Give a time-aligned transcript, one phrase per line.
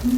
[0.00, 0.10] Это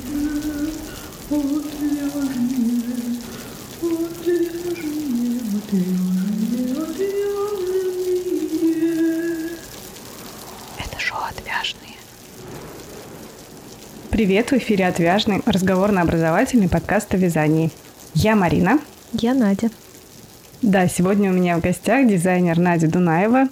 [10.99, 11.97] шоу «Отвяжные».
[14.11, 17.71] Привет, в эфире «Отвяжный» разговорно-образовательный подкаст о вязании.
[18.13, 18.81] Я Марина.
[19.13, 19.71] Я Надя.
[20.61, 23.49] Да, сегодня у меня в гостях дизайнер Надя Дунаева.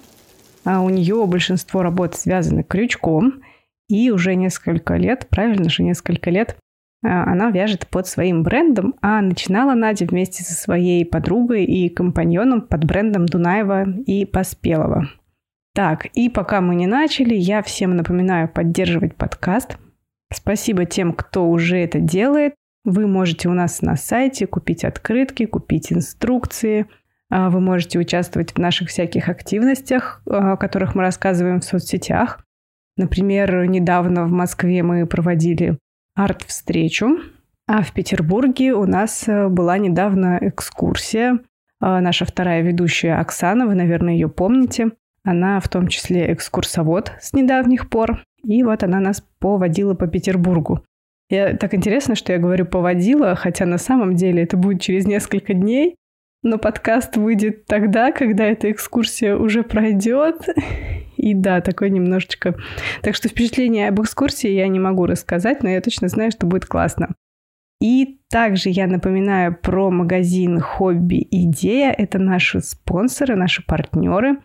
[0.63, 3.41] А у нее большинство работ связаны крючком,
[3.89, 6.55] и уже несколько лет, правильно же, несколько лет
[7.03, 12.61] а, она вяжет под своим брендом, а начинала Надя вместе со своей подругой и компаньоном
[12.61, 15.09] под брендом Дунаева и Поспелова.
[15.73, 19.77] Так, и пока мы не начали, я всем напоминаю поддерживать подкаст.
[20.31, 22.53] Спасибо тем, кто уже это делает.
[22.83, 26.87] Вы можете у нас на сайте купить открытки, купить инструкции.
[27.29, 32.43] А, вы можете участвовать в наших всяких активностях, о которых мы рассказываем в соцсетях.
[32.99, 35.77] Например, недавно в Москве мы проводили
[36.15, 37.19] арт-встречу,
[37.65, 41.39] а в Петербурге у нас э, была недавно экскурсия.
[41.79, 44.89] А, наша вторая ведущая Оксана, вы, наверное, ее помните.
[45.23, 48.21] Она в том числе экскурсовод с недавних пор.
[48.43, 50.83] И вот она нас поводила по Петербургу.
[51.29, 55.53] Я, так интересно, что я говорю «поводила», хотя на самом деле это будет через несколько
[55.53, 55.95] дней.
[56.41, 60.47] Но подкаст выйдет тогда, когда эта экскурсия уже пройдет.
[61.17, 62.55] И да, такой немножечко...
[63.01, 66.65] Так что впечатление об экскурсии я не могу рассказать, но я точно знаю, что будет
[66.65, 67.09] классно.
[67.81, 71.91] И также я напоминаю про магазин «Хобби Идея».
[71.91, 74.37] Это наши спонсоры, наши партнеры.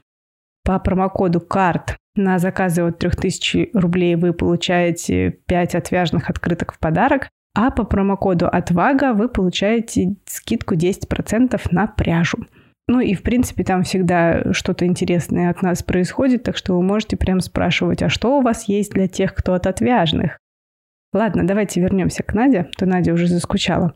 [0.65, 7.29] По промокоду «КАРТ» на заказы от 3000 рублей вы получаете 5 отвяжных открыток в подарок.
[7.55, 12.39] А по промокоду «Отвага» вы получаете скидку 10% на пряжу.
[12.87, 17.17] Ну и, в принципе, там всегда что-то интересное от нас происходит, так что вы можете
[17.17, 20.39] прям спрашивать, а что у вас есть для тех, кто от отвяжных?
[21.13, 23.95] Ладно, давайте вернемся к Наде, то Надя уже заскучала.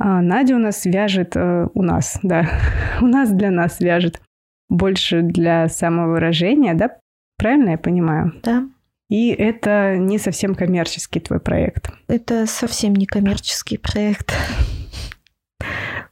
[0.00, 2.48] А Надя у нас вяжет, э, у нас, да,
[3.02, 4.20] у нас для нас вяжет
[4.68, 6.96] больше для самовыражения, да?
[7.36, 8.32] Правильно я понимаю?
[8.42, 8.66] Да.
[9.08, 11.90] И это не совсем коммерческий твой проект.
[12.08, 14.34] Это совсем не коммерческий проект.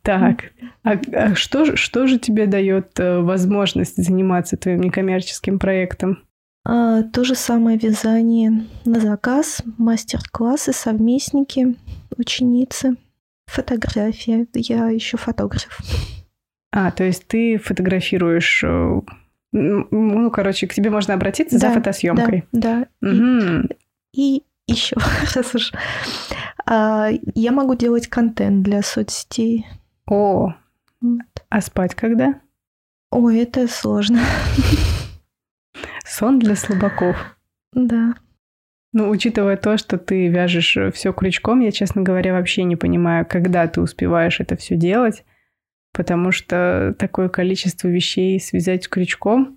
[0.03, 0.53] Так,
[0.83, 6.23] а, а что, что же тебе дает э, возможность заниматься твоим некоммерческим проектом?
[6.65, 11.75] А, то же самое вязание на заказ, мастер-классы, совместники,
[12.17, 12.97] ученицы,
[13.47, 14.47] фотография.
[14.55, 15.81] Я еще фотограф.
[16.73, 19.01] А, то есть ты фотографируешь э,
[19.57, 22.45] ну, короче, к тебе можно обратиться да, за фотосъемкой.
[22.53, 23.09] Да, да.
[23.09, 23.69] Угу.
[24.13, 24.97] И, и еще
[25.35, 25.73] раз уж.
[26.67, 29.67] А, я могу делать контент для соцсетей.
[30.07, 30.55] О,
[31.01, 31.21] вот.
[31.49, 32.41] а спать когда?
[33.11, 34.21] Ой, это сложно.
[36.05, 37.17] Сон для слабаков.
[37.73, 38.15] Да.
[38.93, 43.67] Ну, учитывая то, что ты вяжешь все крючком, я, честно говоря, вообще не понимаю, когда
[43.69, 45.25] ты успеваешь это все делать
[45.97, 49.57] потому что такое количество вещей связать крючком.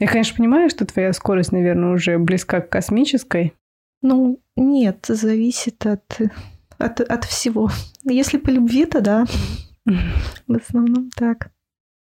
[0.00, 3.52] Я, конечно, понимаю, что твоя скорость, наверное, уже близка к космической.
[4.00, 6.20] Ну, нет, зависит от,
[6.78, 7.70] от, от всего.
[8.04, 9.26] Если по любви, то да.
[9.84, 11.50] В основном так.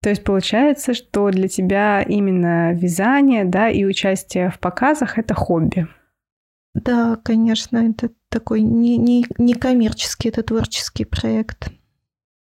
[0.01, 5.87] То есть получается, что для тебя именно вязание, да, и участие в показах это хобби.
[6.73, 11.71] Да, конечно, это такой не, не, не коммерческий, это творческий проект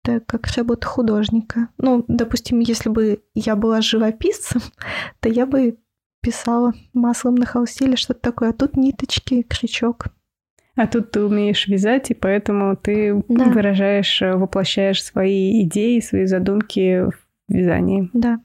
[0.05, 1.69] это как работа художника.
[1.79, 4.61] Ну, допустим, если бы я была живописцем,
[5.21, 5.79] то я бы
[6.21, 8.51] писала маслом на холсте или что-то такое.
[8.51, 10.07] А тут ниточки, крючок.
[10.75, 13.45] А тут ты умеешь вязать, и поэтому ты да.
[13.47, 17.13] выражаешь, воплощаешь свои идеи, свои задумки в
[17.49, 18.09] вязании.
[18.15, 18.41] Да.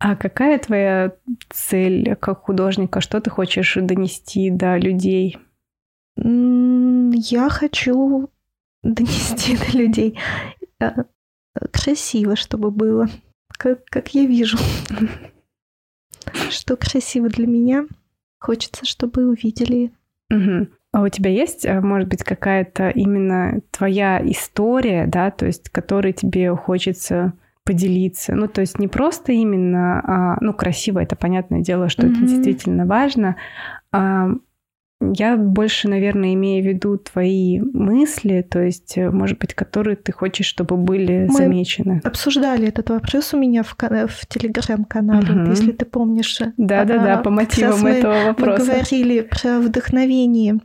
[0.00, 1.12] А какая твоя
[1.50, 3.00] цель как художника?
[3.00, 5.36] Что ты хочешь донести до людей?
[6.16, 8.30] Я хочу
[8.82, 10.18] донести до людей.
[10.80, 11.04] Э,
[11.72, 13.08] красиво, чтобы было,
[13.56, 14.58] как, как я вижу.
[16.50, 17.86] Что красиво для меня,
[18.38, 19.92] хочется, чтобы увидели.
[20.30, 20.68] Угу.
[20.92, 26.12] А у тебя есть, э, может быть, какая-то именно твоя история, да, то есть которой
[26.12, 27.34] тебе хочется
[27.64, 28.34] поделиться.
[28.34, 32.12] Ну, то есть не просто именно, а, ну, красиво, это понятное дело, что mm-hmm.
[32.12, 33.36] это действительно важно,
[33.92, 34.30] а
[35.00, 40.12] я больше, наверное, имею в виду твои мысли, то есть, э, может быть, которые ты
[40.12, 42.00] хочешь, чтобы были Мы замечены.
[42.04, 45.50] обсуждали этот вопрос у меня в, в телеграм-канале, угу.
[45.50, 46.38] если ты помнишь.
[46.58, 48.62] Да-да-да, по мотивам этого вопроса.
[48.62, 50.58] Мы говорили про вдохновение.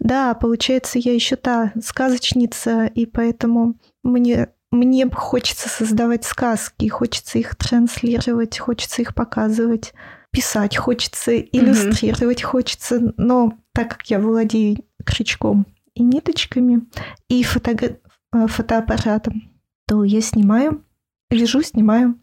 [0.00, 7.56] Да, получается, я еще та сказочница, и поэтому мне мне хочется создавать сказки, хочется их
[7.56, 9.94] транслировать, хочется их показывать,
[10.32, 12.46] писать хочется, иллюстрировать mm-hmm.
[12.46, 16.82] хочется, но так как я владею крючком и ниточками,
[17.28, 17.98] и фото...
[18.34, 19.50] Э, фотоаппаратом,
[19.86, 20.84] то я снимаю,
[21.30, 22.18] вяжу, снимаю.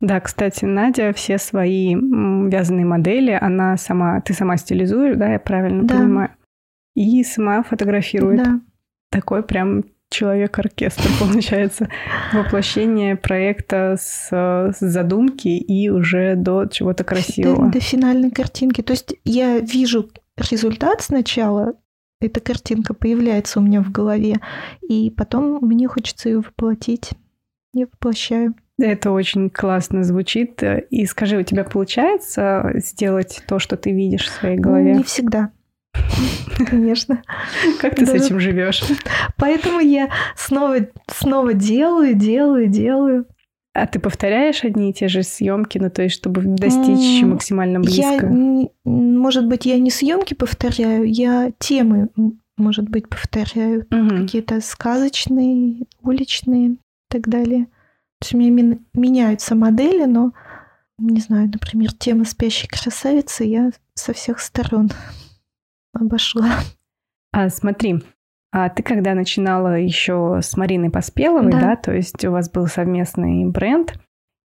[0.00, 5.84] Да, кстати, Надя все свои вязаные модели, она сама, ты сама стилизуешь, да, я правильно
[5.84, 5.96] да.
[5.96, 6.30] понимаю,
[6.96, 8.42] и сама фотографирует.
[8.42, 8.60] Да.
[9.10, 9.84] Такой прям
[10.14, 11.88] человек-оркестр, получается,
[12.32, 17.66] воплощение проекта с, с задумки и уже до чего-то красивого.
[17.66, 18.80] До, до финальной картинки.
[18.82, 21.74] То есть я вижу результат сначала,
[22.20, 24.36] эта картинка появляется у меня в голове,
[24.88, 27.10] и потом мне хочется ее воплотить.
[27.72, 28.54] Я воплощаю.
[28.78, 30.62] Это очень классно звучит.
[30.90, 34.94] И скажи, у тебя получается сделать то, что ты видишь в своей голове?
[34.94, 35.50] Не всегда.
[36.66, 37.22] Конечно.
[37.80, 38.82] Как ты с этим живешь?
[39.36, 40.76] Поэтому я снова,
[41.08, 43.26] снова делаю, делаю, делаю.
[43.74, 47.80] А ты повторяешь одни и те же съемки, ну то есть, чтобы достичь mm, максимально
[47.80, 48.26] близко?
[48.26, 52.08] Я, может быть, я не съемки повторяю, я темы,
[52.56, 53.84] может быть, повторяю.
[53.90, 54.22] Угу.
[54.22, 57.64] Какие-то сказочные, уличные и так далее.
[58.20, 60.32] То есть у меня меняются модели, но,
[60.98, 64.92] не знаю, например, тема спящей красавицы я со всех сторон
[65.94, 66.50] обошла.
[67.32, 68.02] А смотри,
[68.52, 71.60] а ты когда начинала еще с Мариной Поспеловой, да.
[71.60, 73.98] да, то есть у вас был совместный бренд,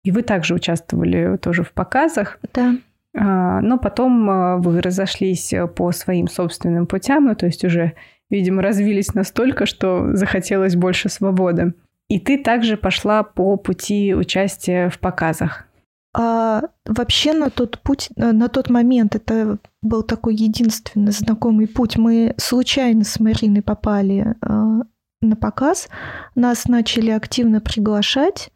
[0.04, 2.40] и вы также участвовали тоже в показах.
[2.54, 2.76] Да.
[3.16, 7.94] А, но потом а, вы разошлись по своим собственным путям, ну то есть уже,
[8.30, 11.74] видимо, развились настолько, что захотелось больше свободы.
[12.08, 15.69] И ты также пошла по пути участия в показах.
[16.14, 21.98] А вообще на тот путь, э, на тот момент это был такой единственный знакомый путь.
[21.98, 24.80] Мы случайно с Мариной попали э,
[25.22, 25.88] на показ,
[26.34, 28.52] нас начали активно приглашать,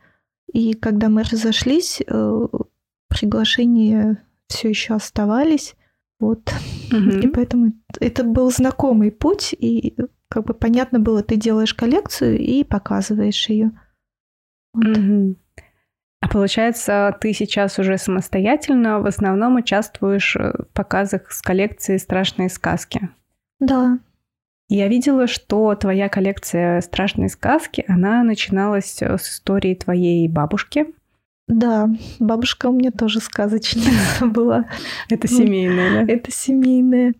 [0.52, 2.48] и когда мы разошлись, э,
[3.08, 5.76] приглашения все еще оставались.
[6.20, 6.52] Вот.
[6.92, 7.20] Угу.
[7.20, 9.96] И поэтому это был знакомый путь, и
[10.28, 13.72] как бы понятно было, ты делаешь коллекцию и показываешь ее.
[14.74, 14.98] Вот.
[14.98, 15.36] Угу.
[16.24, 22.48] А получается, ты сейчас уже самостоятельно в основном участвуешь э, в показах с коллекцией «Страшные
[22.48, 23.10] сказки».
[23.60, 24.00] Да.
[24.70, 30.86] Я видела, что твоя коллекция «Страшные сказки», она начиналась э, с истории твоей бабушки.
[31.50, 31.90] Да,
[32.20, 33.92] бабушка у меня тоже сказочница
[34.26, 34.70] была.
[35.10, 36.14] Это семейная, да?
[36.14, 37.16] Это семейная.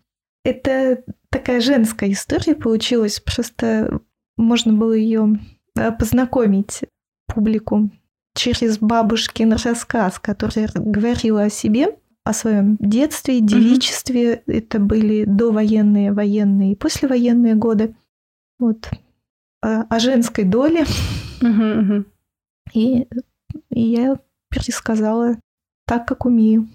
[0.46, 3.20] Это такая женская история получилась.
[3.20, 4.00] Просто
[4.38, 5.40] можно было ее
[5.76, 6.84] э, познакомить
[7.26, 7.90] публику
[8.34, 14.34] через бабушкин рассказ, который говорил о себе, о своем детстве, девичестве.
[14.34, 14.52] Mm-hmm.
[14.52, 17.94] Это были довоенные, военные и послевоенные годы.
[18.58, 18.90] Вот.
[19.62, 20.84] О, о женской доле.
[21.40, 22.04] Mm-hmm.
[22.72, 23.06] И,
[23.70, 24.18] и я
[24.50, 25.36] пересказала
[25.86, 26.68] так, как умею.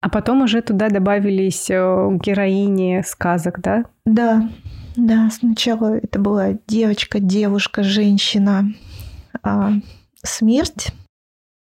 [0.00, 1.74] А потом уже туда добавились э,
[2.22, 3.84] героини сказок, да?
[4.04, 4.48] Да,
[4.96, 5.30] да.
[5.30, 8.72] Сначала это была девочка, девушка, женщина,
[9.42, 9.72] а
[10.24, 10.92] смерть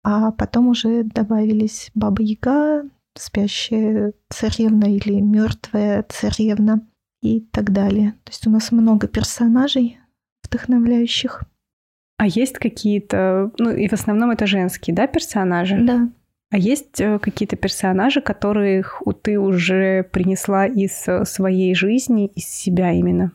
[0.08, 6.86] а потом уже добавились Баба Яга, спящая царевна или мертвая царевна
[7.22, 8.12] и так далее.
[8.22, 9.98] То есть у нас много персонажей
[10.44, 11.42] вдохновляющих.
[12.18, 15.76] А есть какие-то, ну и в основном это женские, да, персонажи?
[15.84, 16.08] Да.
[16.52, 22.92] А есть э, какие-то персонажи, которых ты уже принесла из э, своей жизни, из себя
[22.92, 23.32] именно?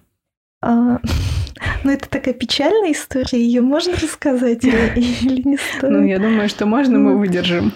[1.83, 5.91] Ну, это такая печальная история, ее можно рассказать или, не стоит?
[5.91, 7.73] Ну, я думаю, что можно, мы выдержим.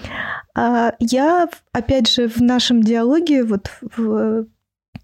[0.56, 4.48] А, я, опять же, в нашем диалоге, вот в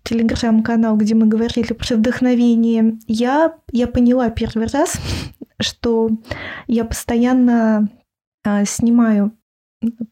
[0.04, 5.00] телеграм-канал, где мы говорили про вдохновение, я, я поняла первый раз,
[5.60, 6.10] что
[6.68, 7.90] я постоянно
[8.44, 9.34] а, снимаю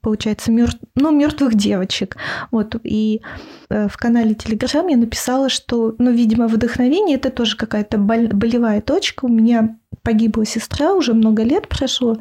[0.01, 0.79] получается, мертв...
[0.95, 2.17] ну, мертвых девочек.
[2.51, 3.21] Вот, и
[3.69, 9.25] э, в канале Телеграм я написала, что, ну, видимо, вдохновение это тоже какая-то болевая точка.
[9.25, 12.17] У меня погибла сестра, уже много лет прошло,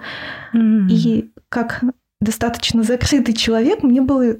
[0.55, 0.89] mm-hmm.
[0.91, 1.83] и как
[2.21, 4.37] достаточно закрытый человек, мне было...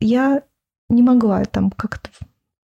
[0.00, 0.42] Я
[0.88, 2.10] не могла там как-то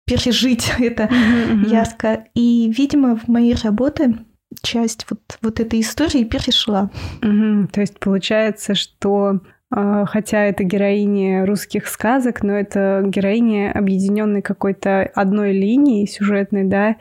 [0.07, 1.69] пережить это mm-hmm.
[1.69, 2.27] ярко.
[2.35, 4.25] И, видимо, в моей работе
[4.63, 6.91] часть вот, вот этой истории перешла.
[7.23, 7.69] Угу.
[7.73, 9.41] То есть получается, что
[9.71, 16.97] хотя это героини русских сказок, но это героини объединенной какой-то одной линией сюжетной, да,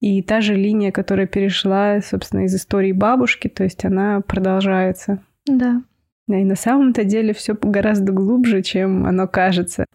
[0.00, 5.22] и та же линия, которая перешла, собственно, из истории бабушки, то есть она продолжается.
[5.46, 5.82] Да.
[6.28, 9.86] Да, и на самом-то деле все гораздо глубже, чем оно кажется.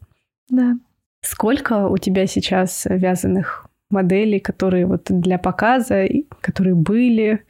[0.49, 0.73] Да.
[1.21, 6.05] Сколько у тебя сейчас вязаных моделей, которые вот для показа,
[6.41, 7.45] которые были,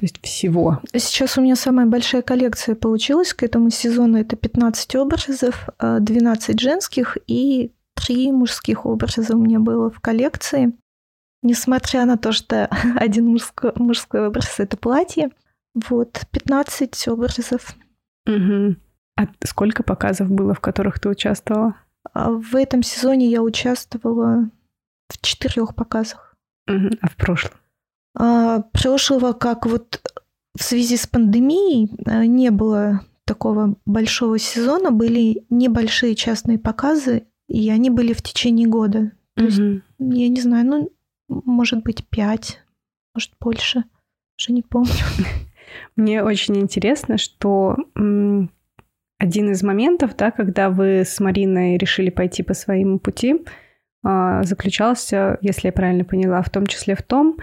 [0.00, 0.80] то есть всего.
[0.96, 4.16] Сейчас у меня самая большая коллекция получилась к этому сезону.
[4.16, 10.72] Это 15 образов, 12 женских и 3 мужских образа у меня было в коллекции.
[11.42, 15.32] Несмотря на то, что один мужской, мужской образ— это платье,
[15.74, 17.76] вот, 15 образов.
[18.26, 18.76] Угу.
[19.18, 21.74] А сколько показов было, в которых ты участвовала?
[22.14, 24.48] А в этом сезоне я участвовала
[25.08, 26.34] в четырех показах.
[26.68, 26.88] Угу.
[27.02, 27.52] А в прошлом?
[28.14, 30.00] А, прошлого, как вот
[30.56, 37.70] в связи с пандемией, а, не было такого большого сезона, были небольшие частные показы, и
[37.70, 39.12] они были в течение года.
[39.36, 39.50] То угу.
[39.50, 40.92] есть, я не знаю, ну,
[41.28, 42.60] может быть, пять,
[43.14, 43.84] может, больше.
[44.38, 44.90] Уже не помню.
[45.96, 47.76] Мне очень интересно, что
[49.18, 53.44] один из моментов, да, когда вы с Мариной решили пойти по своему пути,
[54.02, 57.36] а, заключался, если я правильно поняла, в том числе в том,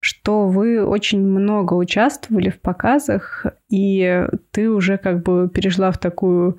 [0.00, 6.58] что вы очень много участвовали в показах, и ты уже как бы перешла в такую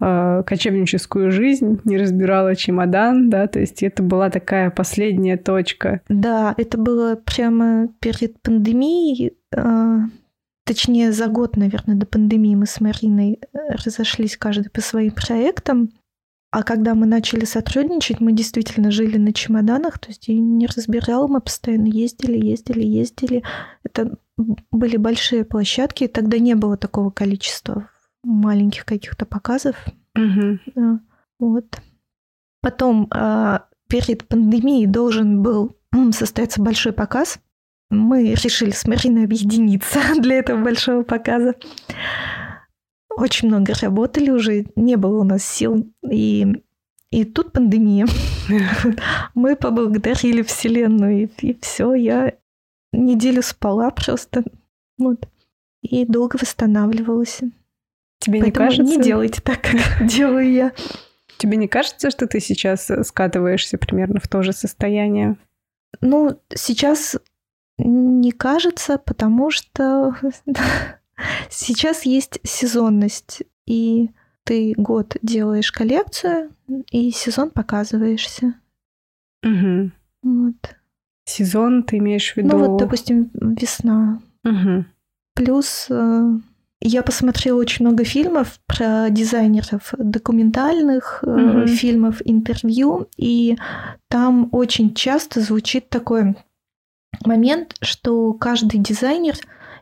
[0.00, 6.00] э, кочевническую жизнь, не разбирала чемодан, да, то есть это была такая последняя точка.
[6.08, 9.98] Да, это было прямо перед пандемией, э,
[10.64, 13.40] точнее за год, наверное, до пандемии мы с Мариной
[13.84, 15.90] разошлись каждый по своим проектам.
[16.54, 21.26] А когда мы начали сотрудничать, мы действительно жили на чемоданах, то есть я не разбирала,
[21.26, 23.42] мы постоянно ездили, ездили, ездили.
[23.82, 24.18] Это
[24.70, 27.90] были большие площадки, тогда не было такого количества
[28.22, 29.74] маленьких каких-то показов.
[30.16, 31.00] Угу.
[31.40, 31.80] Вот.
[32.60, 35.76] Потом а, перед пандемией должен был
[36.12, 37.40] состояться большой показ.
[37.90, 41.56] Мы решили с Мариной объединиться для этого большого показа
[43.16, 45.86] очень много работали уже, не было у нас сил.
[46.08, 46.62] И,
[47.10, 48.06] и тут пандемия.
[49.34, 52.32] Мы поблагодарили Вселенную, и, и все, я
[52.92, 54.44] неделю спала просто.
[54.98, 55.28] Вот.
[55.82, 57.40] И долго восстанавливалась.
[58.18, 58.96] Тебе Поэтому не кажется?
[58.96, 60.72] не делайте так, как делаю я.
[61.38, 65.36] Тебе не кажется, что ты сейчас скатываешься примерно в то же состояние?
[66.00, 67.16] Ну, сейчас
[67.76, 70.14] не кажется, потому что
[71.50, 74.10] Сейчас есть сезонность, и
[74.44, 76.50] ты год делаешь коллекцию,
[76.90, 78.54] и сезон показываешься.
[79.42, 79.90] Угу.
[80.22, 80.76] Вот.
[81.26, 82.56] Сезон ты имеешь в виду?
[82.56, 84.20] Ну вот, допустим, весна.
[84.44, 84.84] Угу.
[85.34, 86.30] Плюс э,
[86.80, 91.66] я посмотрела очень много фильмов про дизайнеров, документальных угу.
[91.66, 93.56] фильмов, интервью, и
[94.08, 96.36] там очень часто звучит такой
[97.24, 99.34] момент, что каждый дизайнер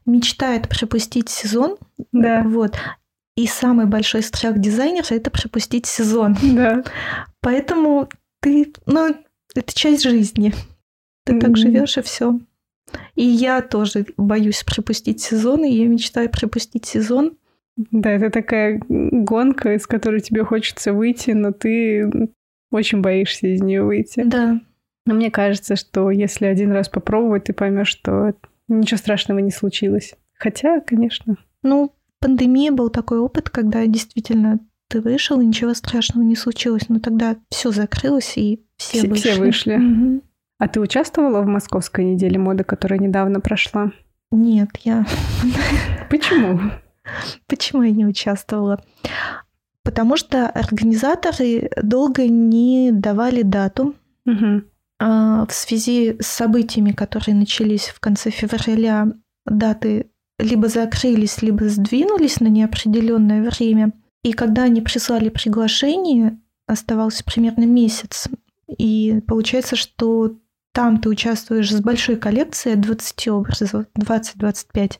[0.06, 1.76] мечтает пропустить сезон.
[2.12, 2.42] Да.
[2.44, 2.76] Вот.
[3.36, 6.36] И самый большой страх дизайнера– это пропустить сезон.
[6.42, 6.84] Да.
[7.40, 8.08] Поэтому
[8.40, 9.14] ты, ну,
[9.54, 10.52] это часть жизни.
[11.24, 11.40] Ты mm-hmm.
[11.40, 12.38] так живешь и все.
[13.14, 17.36] И я тоже боюсь пропустить сезон, и я мечтаю пропустить сезон.
[17.76, 22.10] Да, это такая гонка, из которой тебе хочется выйти, но ты
[22.70, 24.22] очень боишься из нее выйти.
[24.24, 24.60] Да.
[25.06, 28.34] Но мне кажется, что если один раз попробовать, ты поймешь, что
[28.80, 30.14] ничего страшного не случилось.
[30.34, 31.36] Хотя, конечно.
[31.62, 36.88] Ну, пандемия был такой опыт, когда действительно ты вышел, и ничего страшного не случилось.
[36.88, 39.20] Но тогда все закрылось, и все, все вышли.
[39.20, 39.76] Все вышли.
[39.76, 40.22] Угу.
[40.58, 43.92] А ты участвовала в Московской неделе моды, которая недавно прошла?
[44.30, 45.06] Нет, я...
[46.10, 46.60] Почему?
[47.48, 48.82] Почему я не участвовала?
[49.82, 53.94] Потому что организаторы долго не давали дату.
[54.26, 54.62] Угу.
[55.04, 59.08] А, в связи с событиями, которые начались в конце февраля,
[59.44, 63.92] даты либо закрылись, либо сдвинулись на неопределенное время.
[64.22, 68.28] И когда они прислали приглашение, оставался примерно месяц.
[68.68, 70.36] И получается, что
[70.72, 74.98] там ты участвуешь с большой коллекцией 20 образов, 20-25,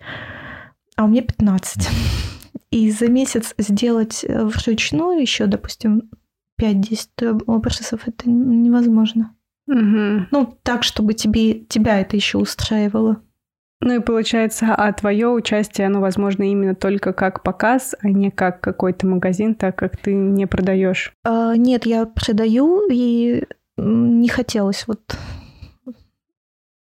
[0.97, 1.89] а у меня 15.
[2.73, 6.11] И за месяц сделать вручную еще, допустим,
[6.61, 9.37] 5-10 образов, это невозможно.
[9.73, 10.27] Угу.
[10.31, 13.23] Ну, так, чтобы тебе, тебя это еще устраивало.
[13.81, 18.61] Ну и получается, а твое участие, оно возможно именно только как показ, а не как
[18.61, 21.13] какой-то магазин, так как ты не продаешь.
[21.25, 23.45] А, нет, я продаю, и
[23.77, 25.17] не хотелось вот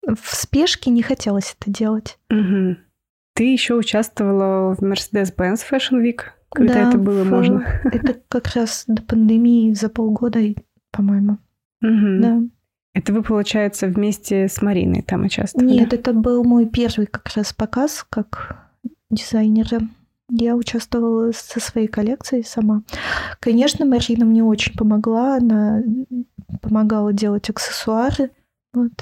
[0.07, 2.19] в спешке не хотелось это делать.
[2.29, 2.77] Угу.
[3.33, 7.29] Ты еще участвовала в Mercedes-Benz Fashion Week, когда да, это было в...
[7.29, 7.65] можно?
[7.83, 10.39] Это как раз до пандемии за полгода,
[10.91, 11.39] по-моему.
[11.81, 12.21] Угу.
[12.21, 12.41] Да.
[12.95, 15.67] Это вы, получается, вместе с Мариной там участвовали?
[15.67, 18.69] Нет, это был мой первый как раз показ как
[19.11, 19.81] дизайнера.
[20.29, 22.83] Я участвовала со своей коллекцией сама.
[23.41, 25.35] Конечно, Марина мне очень помогла.
[25.35, 25.83] Она
[26.61, 28.31] помогала делать аксессуары.
[28.73, 28.93] Вот.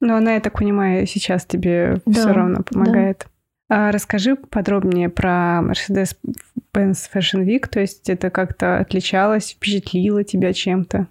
[0.00, 3.26] Но она, я так понимаю, сейчас тебе да, все равно помогает.
[3.68, 7.68] А расскажи подробнее про Mercedes-Benz Fashion Week.
[7.68, 11.06] То есть это как-то отличалось, впечатлило тебя чем-то?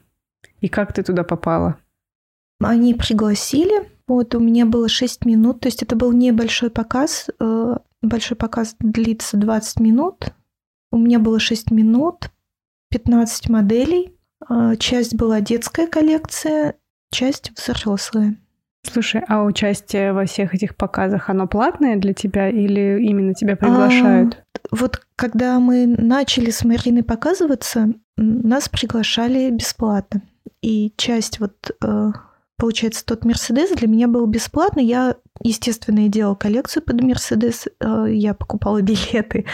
[0.59, 1.77] И как ты туда попала?
[2.63, 3.89] Они пригласили.
[4.07, 5.61] Вот у меня было 6 минут.
[5.61, 7.29] То есть это был небольшой показ.
[7.39, 10.33] Э, большой показ длится 20 минут.
[10.91, 12.29] У меня было 6 минут,
[12.89, 14.13] 15 моделей.
[14.49, 16.75] Э, часть была детская коллекция,
[17.11, 18.37] часть взрослая.
[18.83, 24.43] Слушай, а участие во всех этих показах, оно платное для тебя или именно тебя приглашают?
[24.53, 30.23] А, вот когда мы начали с Мариной показываться, нас приглашали бесплатно.
[30.61, 32.11] И часть вот, э,
[32.61, 34.85] получается, тот Мерседес для меня был бесплатный.
[34.85, 37.67] Я, естественно, и делала коллекцию под Мерседес.
[37.79, 39.45] Э, я покупала билеты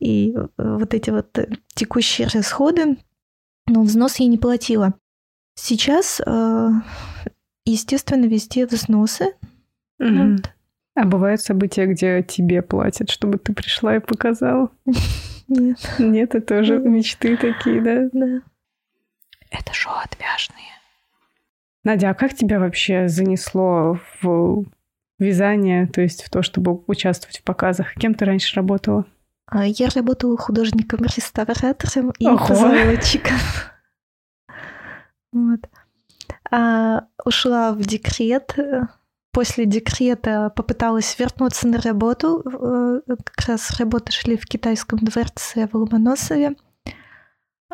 [0.00, 1.36] и э, вот эти вот
[1.74, 2.96] текущие расходы.
[3.66, 4.94] Но взнос я не платила.
[5.56, 6.20] Сейчас
[7.64, 9.34] Естественно, везде взносы.
[9.98, 10.32] Угу.
[10.32, 10.50] Вот.
[10.96, 14.70] А бывают события, где тебе платят, чтобы ты пришла и показала?
[15.48, 15.78] Нет.
[15.98, 18.08] Нет, это тоже мечты такие, да?
[18.12, 18.42] Да.
[19.50, 20.73] Это шоу отвяжные.
[21.84, 24.64] Надя, а как тебя вообще занесло в
[25.18, 27.94] вязание, то есть в то, чтобы участвовать в показах?
[27.94, 29.04] Кем ты раньше работала?
[29.46, 33.36] А, я работала художником-реставратором и позолотчиком.
[35.32, 35.60] Вот
[36.50, 38.56] а, ушла в декрет.
[39.32, 42.40] После декрета попыталась вернуться на работу.
[42.44, 46.54] Э, как раз работы шли в китайском дворце в Ломоносове.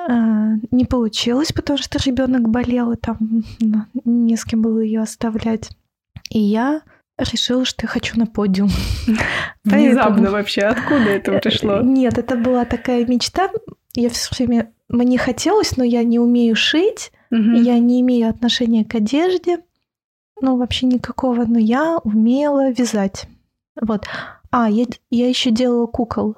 [0.08, 3.18] А, не получилось, потому что ребенок болел, и там
[3.60, 5.70] ну, не с кем было ее оставлять.
[6.30, 6.82] И я
[7.18, 8.70] решила, что я хочу на подиум.
[9.64, 11.80] Внезапно вообще, откуда это э, пришло?
[11.82, 13.50] Нет, это была такая мечта.
[13.94, 14.72] Я все время...
[14.88, 17.12] Мне хотелось, но я не умею шить.
[17.30, 17.60] Угу.
[17.60, 19.60] Я не имею отношения к одежде,
[20.40, 23.26] ну, вообще никакого, но я умела вязать.
[23.80, 24.06] Вот.
[24.50, 26.36] А, я, я еще делала кукол.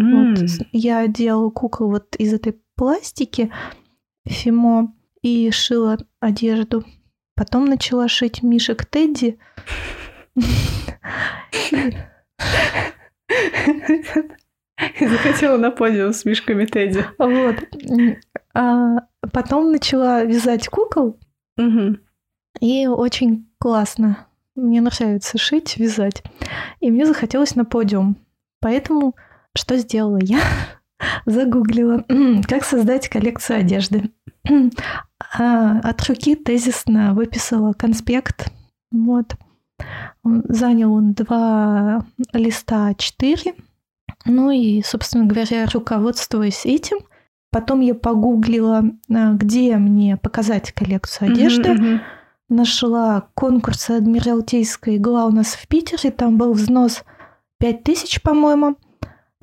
[0.00, 0.34] Mm.
[0.34, 0.66] Вот.
[0.72, 3.52] Я делала кукол вот из этой пластики,
[4.26, 6.84] фимо, и шила одежду.
[7.36, 9.38] Потом начала шить мишек Тедди.
[14.98, 17.06] Захотела на подиум с мишками Тедди.
[17.18, 17.54] Вот.
[18.52, 18.96] А
[19.32, 21.20] потом начала вязать кукол.
[21.58, 21.98] Угу.
[22.58, 24.26] И очень классно.
[24.56, 26.24] Мне нравится шить, вязать.
[26.80, 28.16] И мне захотелось на подиум.
[28.58, 29.14] Поэтому
[29.54, 30.40] что сделала я?
[31.26, 32.04] Загуглила,
[32.48, 34.10] как создать коллекцию одежды.
[35.38, 38.52] А, от руки тезисно выписала конспект.
[38.90, 39.34] Вот.
[40.24, 43.54] Занял он два листа четыре.
[44.26, 46.98] Ну и, собственно говоря, руководствуясь этим,
[47.52, 51.70] Потом я погуглила, а, где мне показать коллекцию одежды.
[51.70, 52.00] Mm-hmm, mm-hmm.
[52.48, 56.10] Нашла конкурс Адмиралтейская игла у нас в Питере.
[56.10, 57.04] Там был взнос
[57.58, 58.76] 5000, по-моему.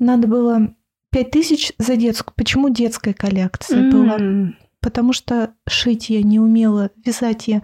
[0.00, 0.74] Надо было
[1.10, 2.34] 5000 за детскую.
[2.36, 3.90] Почему детская коллекция mm-hmm.
[3.90, 4.54] была?
[4.80, 7.62] Потому что шить я не умела, вязать я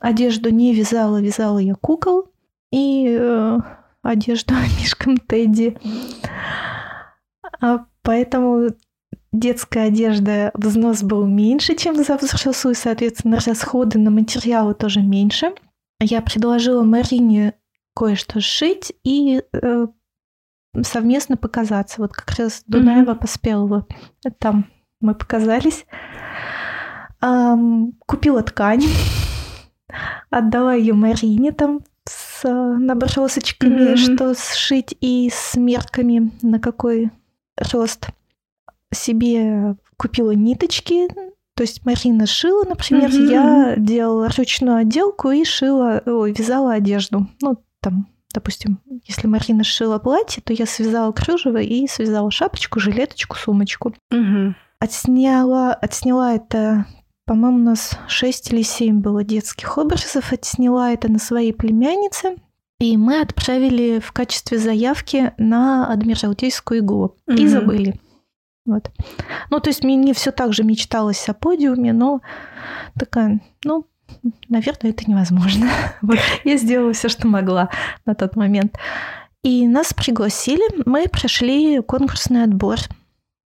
[0.00, 2.28] одежду не вязала, вязала я кукол
[2.72, 3.58] и э,
[4.02, 5.76] одежду мишкам Тедди.
[7.60, 8.68] А поэтому
[9.32, 15.52] детская одежда, взнос был меньше, чем за взрослую, соответственно, расходы на материалы тоже меньше.
[16.00, 17.54] Я предложила Марине
[17.94, 19.86] кое-что сшить и э,
[20.82, 22.00] совместно показаться.
[22.00, 23.18] Вот как раз Дунаева mm-hmm.
[23.18, 23.86] поспела.
[24.38, 24.66] Там
[25.00, 25.86] мы показались.
[27.20, 28.84] Купила ткань,
[30.30, 34.14] отдала ее Марине там с набросочками, mm-hmm.
[34.14, 37.10] что сшить и с мерками, на какой
[37.72, 38.08] рост
[38.92, 41.08] себе купила ниточки,
[41.56, 43.30] то есть Марина шила, например, mm-hmm.
[43.30, 47.28] я делала ручную отделку и шила, ой, вязала одежду.
[47.40, 53.34] Ну, там, допустим, если Марина шила платье, то я связала кружево и связала шапочку, жилеточку,
[53.34, 53.94] сумочку.
[54.12, 54.52] Mm-hmm.
[54.78, 56.84] Отсняла, отсняла это,
[57.24, 62.36] по-моему, у нас 6 или 7 было детских образов, отсняла это на своей племяннице.
[62.78, 67.16] И мы отправили в качестве заявки на Адмиралтейскую иглу.
[67.26, 67.36] Mm-hmm.
[67.38, 68.00] И забыли.
[68.66, 68.90] Вот.
[69.48, 72.20] Ну, то есть мне не все так же мечталось о подиуме, но
[72.98, 73.86] такая, ну,
[74.48, 75.68] наверное, это невозможно.
[76.02, 76.18] Вот.
[76.44, 77.70] Я сделала все, что могла
[78.04, 78.76] на тот момент.
[79.42, 82.78] И нас пригласили, мы прошли конкурсный отбор.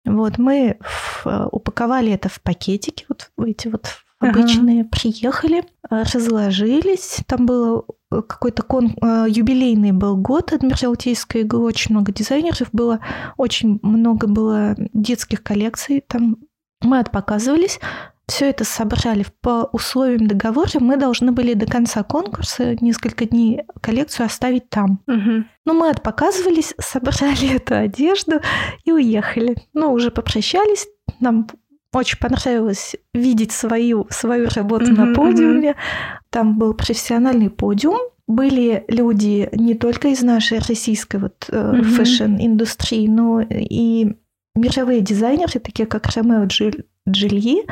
[0.04, 3.88] Вот, мы в, упаковали это в пакетики, вот эти вот
[4.20, 4.90] обычные, ага.
[4.90, 7.18] приехали, разложились.
[7.26, 8.96] Там было какой-то кон...
[9.02, 13.00] Э, юбилейный был год Адмиралтейской иглы, очень много дизайнеров было,
[13.36, 16.38] очень много было детских коллекций, там
[16.80, 17.80] мы отпоказывались,
[18.28, 24.26] все это собрали по условиям договора, мы должны были до конца конкурса несколько дней коллекцию
[24.26, 25.00] оставить там.
[25.06, 25.44] Угу.
[25.64, 28.40] Ну, мы отпоказывались, собрали эту одежду
[28.84, 29.56] и уехали.
[29.72, 30.86] Ну, уже попрощались,
[31.20, 31.48] нам
[31.92, 35.70] очень понравилось видеть свою, свою работу mm-hmm, на подиуме.
[35.70, 36.20] Mm-hmm.
[36.30, 37.98] Там был профессиональный подиум.
[38.26, 41.82] Были люди не только из нашей российской вот mm-hmm.
[41.82, 44.12] fashion -индустрии, но и
[44.54, 47.64] мировые дизайнеры, такие как Ромео Джиль, Джильи.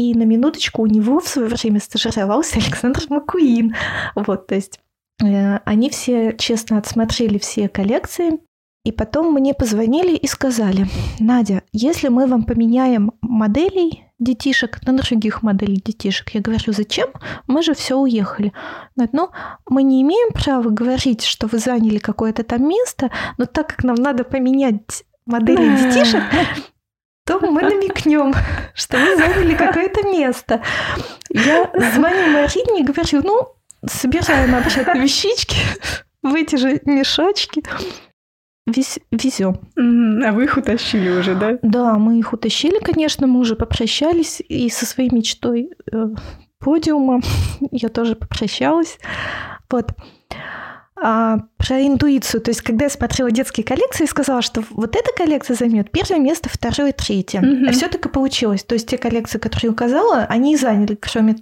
[0.00, 3.74] И на минуточку у него в свое время стажировался Александр Макуин.
[4.14, 4.80] Вот, то есть
[5.22, 8.38] э, они все честно отсмотрели все коллекции,
[8.86, 10.86] и потом мне позвонили и сказали,
[11.18, 17.10] Надя, если мы вам поменяем моделей детишек на других моделей детишек, я говорю, зачем?
[17.46, 18.54] Мы же все уехали.
[18.96, 19.28] Говорит, ну,
[19.68, 23.96] мы не имеем права говорить, что вы заняли какое-то там место, но так как нам
[23.96, 26.22] надо поменять модели детишек,
[27.30, 28.34] то мы намекнем,
[28.74, 30.62] что вы заняли какое-то место.
[31.30, 33.48] Я звоню Марине и говорю, ну,
[33.86, 35.56] собираем обратно вещички
[36.22, 37.62] в эти же мешочки
[38.66, 39.60] везем.
[39.76, 41.58] А вы их утащили уже, да?
[41.62, 46.06] Да, мы их утащили, конечно, мы уже попрощались и со своей мечтой э,
[46.58, 47.20] подиума
[47.70, 48.98] я тоже попрощалась.
[49.70, 49.92] Вот.
[51.02, 52.40] А, про интуицию.
[52.40, 56.18] То есть, когда я смотрела детские коллекции, я сказала, что вот эта коллекция займет первое
[56.18, 57.40] место, второе, третье.
[57.40, 57.68] Mm-hmm.
[57.68, 58.64] А все таки получилось.
[58.64, 61.36] То есть, те коллекции, которые я указала, они заняли, кроме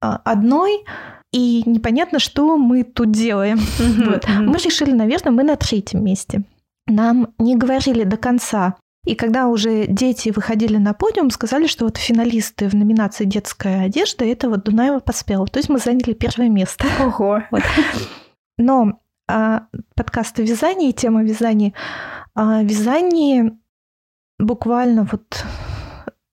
[0.00, 0.84] а, одной,
[1.32, 3.58] и непонятно, что мы тут делаем.
[3.58, 4.10] Mm-hmm.
[4.10, 4.28] Вот.
[4.28, 6.42] Мы решили, наверное, мы на третьем месте
[6.86, 8.76] нам не говорили до конца.
[9.04, 14.24] И когда уже дети выходили на подиум, сказали, что вот финалисты в номинации «Детская одежда»—
[14.26, 15.46] это вот Дунаева поспела.
[15.46, 16.86] То есть мы заняли первое место.
[17.00, 17.42] Ого!
[17.50, 17.62] Вот.
[18.58, 21.72] Но а, подкаст о вязании, тема вязания,
[22.34, 23.58] а, вязание
[24.38, 25.44] буквально вот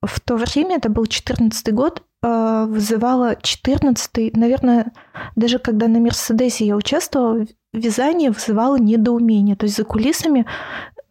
[0.02, 4.92] в то время, это был 14 год, а, вызывала 14 наверное,
[5.36, 9.56] даже когда на Мерседесе я участвовала, вязание вызывало недоумение.
[9.56, 10.46] То есть за кулисами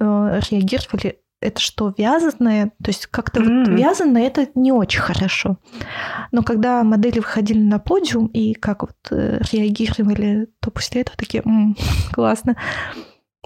[0.00, 2.72] э, реагировали это что, вязаное?
[2.83, 3.59] То есть как-то mm.
[3.59, 5.59] вот вязаное это не очень хорошо.
[6.33, 11.42] Но когда модели выходили на подиум и как вот э, реагировали, то после этого такие,
[11.44, 11.77] м-м,
[12.12, 12.57] классно.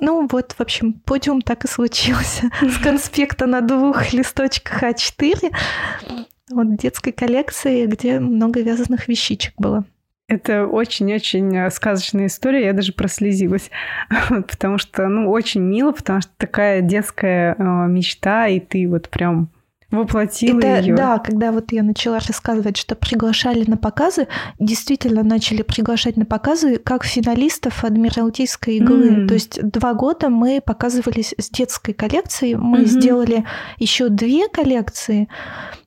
[0.01, 2.51] Ну вот, в общем, подиум так и случился.
[2.63, 5.55] С конспекта на двух листочках А4.
[6.51, 9.85] Вот детской коллекции, где много вязаных вещичек было.
[10.33, 13.71] Это очень-очень э, сказочная история, я даже прослезилась,
[14.29, 19.51] потому что, ну, очень мило, потому что такая детская э, мечта, и ты вот прям
[19.91, 20.95] воплотила это, ее.
[20.95, 24.27] Да, когда вот я начала рассказывать, что приглашали на показы,
[24.59, 29.11] действительно начали приглашать на показы как финалистов Адмиралтейской иглы.
[29.11, 29.27] Mm.
[29.27, 32.87] То есть два года мы показывались с детской коллекцией, мы mm-hmm.
[32.87, 33.45] сделали
[33.77, 35.29] еще две коллекции,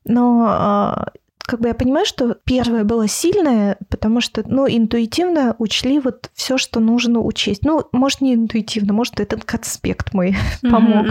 [0.05, 1.07] но а,
[1.45, 6.57] как бы я понимаю, что первое было сильное, потому что, ну, интуитивно учли вот все,
[6.57, 7.63] что нужно учесть.
[7.63, 11.07] Ну, может, не интуитивно, может, этот конспект мой помог.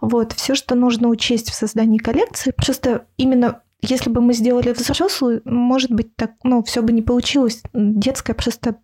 [0.00, 2.52] Вот, все, что нужно учесть в создании коллекции.
[2.56, 7.62] Просто именно если бы мы сделали взрослую, может быть, так, ну, все бы не получилось.
[7.74, 8.76] Детская просто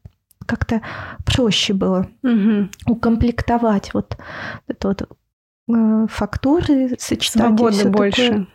[0.44, 0.82] как-то
[1.24, 2.08] проще было
[2.86, 4.16] укомплектовать вот
[4.66, 5.08] это вот
[5.74, 7.42] э, фактуры, сочетать.
[7.42, 8.28] Свободы больше.
[8.28, 8.46] Такое.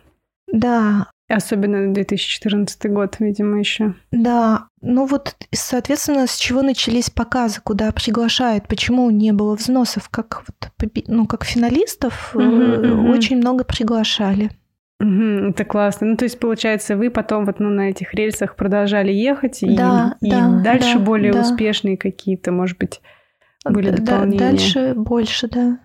[0.52, 3.94] Да, Особенно 2014 год, видимо, еще.
[4.12, 10.44] Да, ну вот, соответственно, с чего начались показы, куда приглашают, почему не было взносов, как
[10.46, 10.70] вот,
[11.08, 13.10] ну, как финалистов, угу, угу.
[13.10, 14.50] очень много приглашали.
[15.00, 16.06] Угу, это классно.
[16.06, 20.16] Ну, то есть, получается, вы потом вот ну, на этих рельсах продолжали ехать, и, да,
[20.20, 21.40] и да, дальше да, более да.
[21.40, 23.00] успешные какие-то, может быть,
[23.64, 24.38] были да, дополнения.
[24.38, 25.80] Дальше больше, да.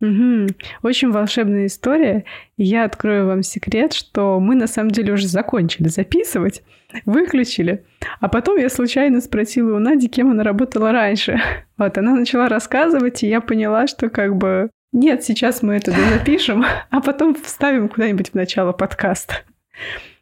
[0.00, 0.46] Угу.
[0.82, 2.24] Очень волшебная история.
[2.56, 6.62] Я открою вам секрет, что мы на самом деле уже закончили записывать,
[7.04, 7.84] выключили.
[8.18, 11.40] А потом я случайно спросила у Нади, кем она работала раньше.
[11.76, 16.64] Вот, она начала рассказывать, и я поняла, что как бы нет, сейчас мы это запишем,
[16.90, 19.36] а потом вставим куда-нибудь в начало подкаста.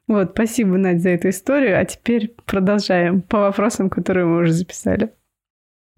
[0.06, 1.80] Вот, спасибо, Надя, за эту историю.
[1.80, 5.12] А теперь продолжаем по вопросам, которые мы уже записали.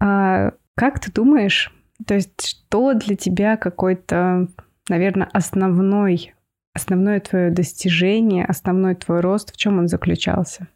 [0.01, 1.71] А как ты думаешь,
[2.05, 4.47] то есть что для тебя какой-то,
[4.89, 6.33] наверное, основной,
[6.73, 10.67] основное твое достижение, основной твой рост, в чем он заключался?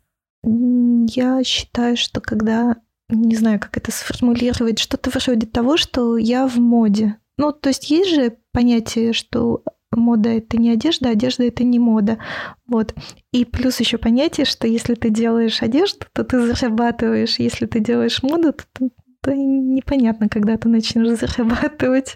[0.43, 2.77] Я считаю, что когда,
[3.09, 7.17] не знаю, как это сформулировать, что-то вроде того, что я в моде.
[7.37, 12.19] Ну, то есть есть же понятие, что мода это не одежда, одежда это не мода.
[12.67, 12.93] Вот.
[13.31, 17.39] И плюс еще понятие, что если ты делаешь одежду, то ты зарабатываешь.
[17.39, 18.89] Если ты делаешь моду, то
[19.25, 22.15] то непонятно, когда ты начнешь зарабатывать.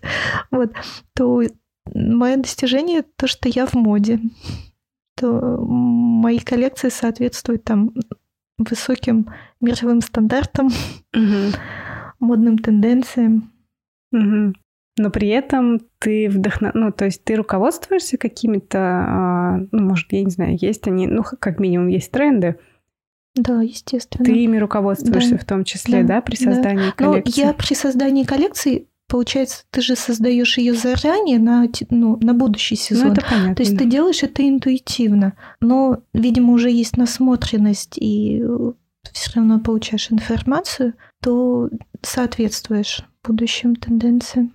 [0.52, 0.74] Вот.
[1.16, 1.42] То
[1.92, 4.20] мое достижение то, что я в моде.
[5.16, 7.94] То мои коллекции соответствуют там
[8.60, 9.28] высоким
[9.60, 11.58] мировым стандартам, угу.
[12.20, 13.52] модным тенденциям.
[14.12, 14.54] Угу.
[14.98, 16.76] Но при этом ты вдохнов...
[16.76, 21.24] ну, то есть ты руководствуешься какими-то, а, ну, может, я не знаю, есть они, ну,
[21.24, 22.60] как минимум есть тренды.
[23.36, 24.26] Да, естественно.
[24.26, 25.38] Ты ими руководствуешься да.
[25.38, 26.92] в том числе, да, да при создании да.
[26.92, 27.42] коллекции?
[27.42, 32.76] Ну, я при создании коллекции получается, ты же создаешь ее заранее на, ну, на будущий
[32.76, 33.08] ну, сезон.
[33.08, 33.56] Ну, это понятно.
[33.56, 35.34] То есть ты делаешь это интуитивно.
[35.60, 38.72] Но, видимо, уже есть насмотренность, и э,
[39.12, 41.70] все равно получаешь информацию, то
[42.02, 44.54] соответствуешь будущим тенденциям.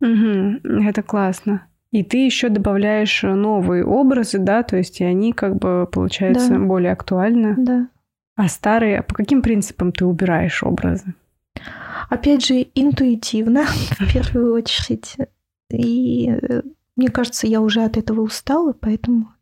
[0.00, 1.66] Угу, это классно.
[1.90, 6.58] И ты еще добавляешь новые образы, да, то есть и они как бы получаются да.
[6.58, 7.54] более актуальны.
[7.56, 7.88] Да.
[8.36, 11.14] А старые, а по каким принципам ты убираешь образы?
[12.10, 13.64] Опять же, интуитивно,
[13.98, 15.16] в первую очередь.
[15.70, 16.62] И э,
[16.96, 19.32] мне кажется, я уже от этого устала, поэтому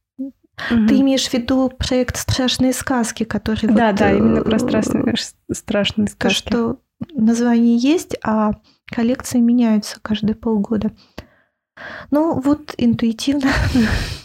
[0.71, 0.87] Угу.
[0.87, 3.67] Ты имеешь в виду проект «Страшные сказки», который...
[3.67, 5.15] Да, вот, да, именно про страшные,
[5.51, 6.45] страшные сказки.
[6.45, 6.79] То, что
[7.13, 8.53] название есть, а
[8.87, 10.93] коллекции меняются каждые полгода.
[12.11, 13.51] Ну, вот интуитивно.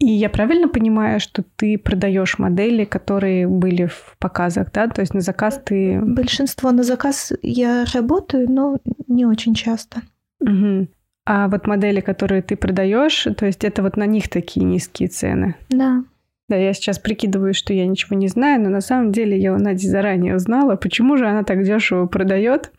[0.00, 4.86] И я правильно понимаю, что ты продаешь модели, которые были в показах, да?
[4.86, 6.00] То есть на заказ ты...
[6.00, 10.02] Большинство на заказ я работаю, но не очень часто.
[10.40, 10.86] Угу.
[11.26, 15.56] А вот модели, которые ты продаешь, то есть это вот на них такие низкие цены?
[15.68, 16.04] Да.
[16.48, 19.58] Да, я сейчас прикидываю, что я ничего не знаю, но на самом деле я у
[19.58, 22.70] Нади заранее узнала, почему же она так дешево продает.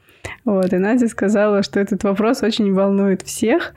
[0.45, 3.73] Вот, и Надя сказала, что этот вопрос очень волнует всех.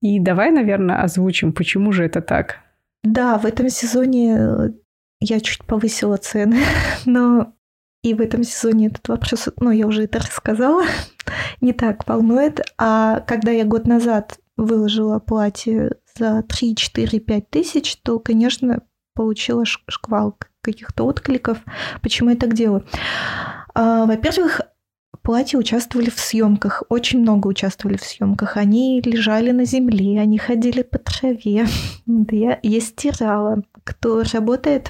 [0.00, 2.60] И давай, наверное, озвучим, почему же это так.
[3.08, 4.68] Да, в этом сезоне э,
[5.20, 6.60] я чуть повысила цены,
[7.06, 7.54] но
[8.02, 10.84] и в этом сезоне этот вопрос, ну, я уже это рассказала,
[11.62, 12.60] не так волнует.
[12.76, 18.82] А когда я год назад выложила платье за 3, 4, 5 тысяч, то, конечно,
[19.14, 21.58] получила шквал каких-то откликов.
[22.02, 22.84] Почему я так делаю?
[23.74, 24.60] А, во-первых,
[25.28, 28.56] платья участвовали в съемках, очень много участвовали в съемках.
[28.56, 31.66] Они лежали на земле, они ходили по траве.
[32.06, 33.62] Да я, я стирала.
[33.84, 34.88] Кто работает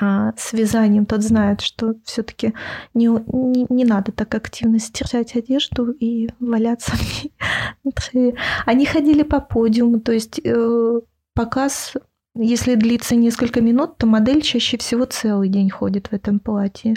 [0.00, 2.52] а, с вязанием, тот знает, что все-таки
[2.94, 6.94] не, не, не надо так активно стирать одежду и валяться
[7.84, 8.34] на траве.
[8.64, 11.00] Они ходили по подиуму, то есть э,
[11.32, 11.94] показ
[12.34, 16.96] если длится несколько минут, то модель чаще всего целый день ходит в этом платье.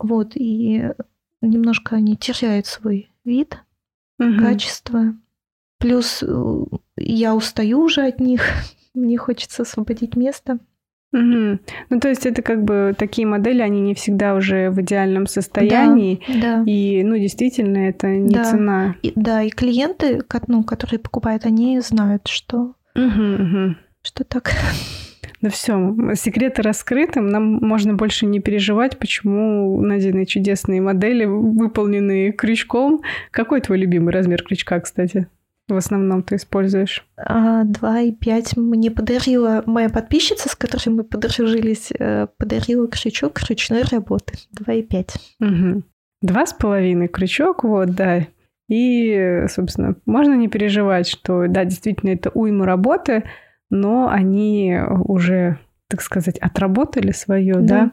[0.00, 0.90] Вот, и
[1.46, 3.58] немножко они теряют свой вид,
[4.18, 4.38] угу.
[4.38, 5.14] качество.
[5.78, 6.64] Плюс э,
[6.96, 8.44] я устаю уже от них,
[8.94, 10.58] мне хочется освободить место.
[11.12, 11.58] Угу.
[11.90, 16.22] Ну, то есть это как бы такие модели, они не всегда уже в идеальном состоянии.
[16.26, 16.64] Да, да.
[16.66, 18.44] И, ну, действительно, это не да.
[18.44, 18.96] цена.
[19.02, 23.76] И, да, и клиенты, ну, которые покупают, они знают, что, угу, угу.
[24.02, 24.52] что так.
[25.42, 33.02] Ну все, секреты раскрыты, нам можно больше не переживать, почему найдены чудесные модели, выполненные крючком.
[33.32, 35.26] Какой твой любимый размер крючка, кстати?
[35.68, 37.04] в основном ты используешь?
[37.16, 43.40] А, два и пять мне подарила моя подписчица, с которой мы подружились, э, подарила крючок
[43.48, 44.34] ручной работы.
[44.52, 45.14] Два и пять.
[45.40, 45.82] Угу.
[46.22, 48.26] Два с половиной крючок, вот, да.
[48.68, 53.24] И, собственно, можно не переживать, что, да, действительно, это уйма работы,
[53.72, 55.58] но они уже,
[55.88, 57.92] так сказать, отработали свое, да, да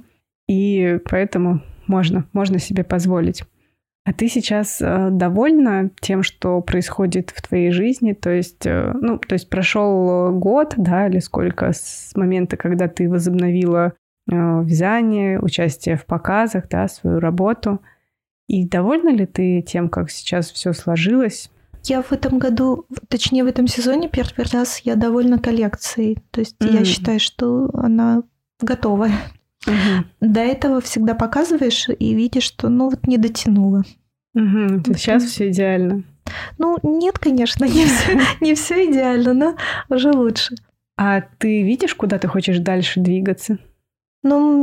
[0.50, 3.44] и поэтому можно, можно себе позволить.
[4.04, 8.14] А ты сейчас э, довольна тем, что происходит в твоей жизни?
[8.14, 13.08] То есть, э, ну, то есть прошел год, да, или сколько с момента, когда ты
[13.08, 13.94] возобновила
[14.28, 17.80] э, вязание, участие в показах, да, свою работу.
[18.48, 21.52] И довольна ли ты тем, как сейчас все сложилось?
[21.86, 26.18] Я в этом году, точнее в этом сезоне первый раз я довольна коллекцией.
[26.32, 26.80] То есть mm-hmm.
[26.80, 28.24] я считаю, что она
[28.60, 29.14] готовая.
[29.68, 30.06] Угу.
[30.32, 33.84] До этого всегда показываешь и видишь, что ну вот не дотянула.
[34.34, 34.94] Угу.
[34.96, 36.04] Сейчас все идеально.
[36.58, 39.56] Ну, нет, конечно, не все, не все идеально, но
[39.90, 40.56] уже лучше.
[40.98, 43.58] А ты видишь, куда ты хочешь дальше двигаться?
[44.22, 44.58] Ну,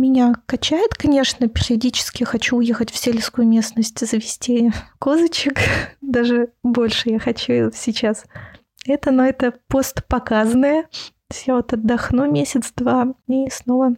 [0.00, 5.58] меня качает, конечно, периодически хочу уехать в сельскую местность, завести козочек.
[6.00, 8.24] Даже больше я хочу сейчас.
[8.86, 10.88] Это, но это постпоказанное.
[11.46, 13.94] Я вот отдохну месяц-два и снова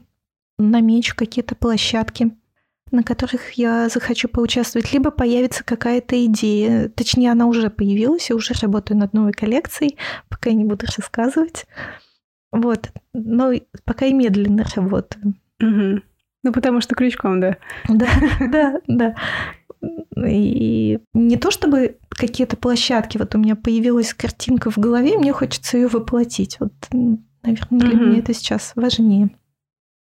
[0.58, 2.36] намечу какие-то площадки,
[2.90, 4.92] на которых я захочу поучаствовать.
[4.92, 6.88] Либо появится какая-то идея.
[6.88, 9.96] Точнее, она уже появилась, я уже работаю над новой коллекцией,
[10.28, 11.66] пока я не буду рассказывать.
[12.52, 12.90] Вот.
[13.12, 13.52] Но
[13.84, 15.34] пока и медленно работаю.
[15.60, 16.02] Угу.
[16.42, 17.56] Ну, потому что крючком, да.
[17.88, 18.08] Да,
[18.40, 19.14] да, да.
[20.26, 25.78] И не то чтобы какие-то площадки, вот у меня появилась картинка в голове, мне хочется
[25.78, 26.58] ее воплотить.
[26.60, 26.72] Вот
[27.42, 28.04] Наверное, для угу.
[28.04, 29.30] меня это сейчас важнее.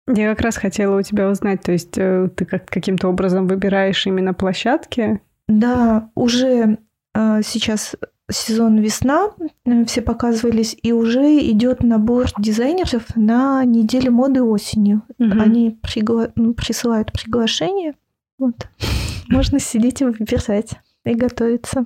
[0.07, 4.05] Я как раз хотела у тебя узнать, то есть э, ты как, каким-то образом выбираешь
[4.05, 5.21] именно площадки?
[5.47, 6.77] Да, уже
[7.15, 7.95] э, сейчас
[8.29, 9.31] сезон весна,
[9.65, 15.03] э, все показывались, и уже идет набор дизайнеров на неделю моды осенью.
[15.19, 15.39] Угу.
[15.39, 16.29] Они пригла...
[16.35, 17.95] ну, присылают приглашение.
[18.37, 18.67] Вот.
[19.29, 20.71] Можно сидеть и выбирать
[21.05, 21.85] и готовиться.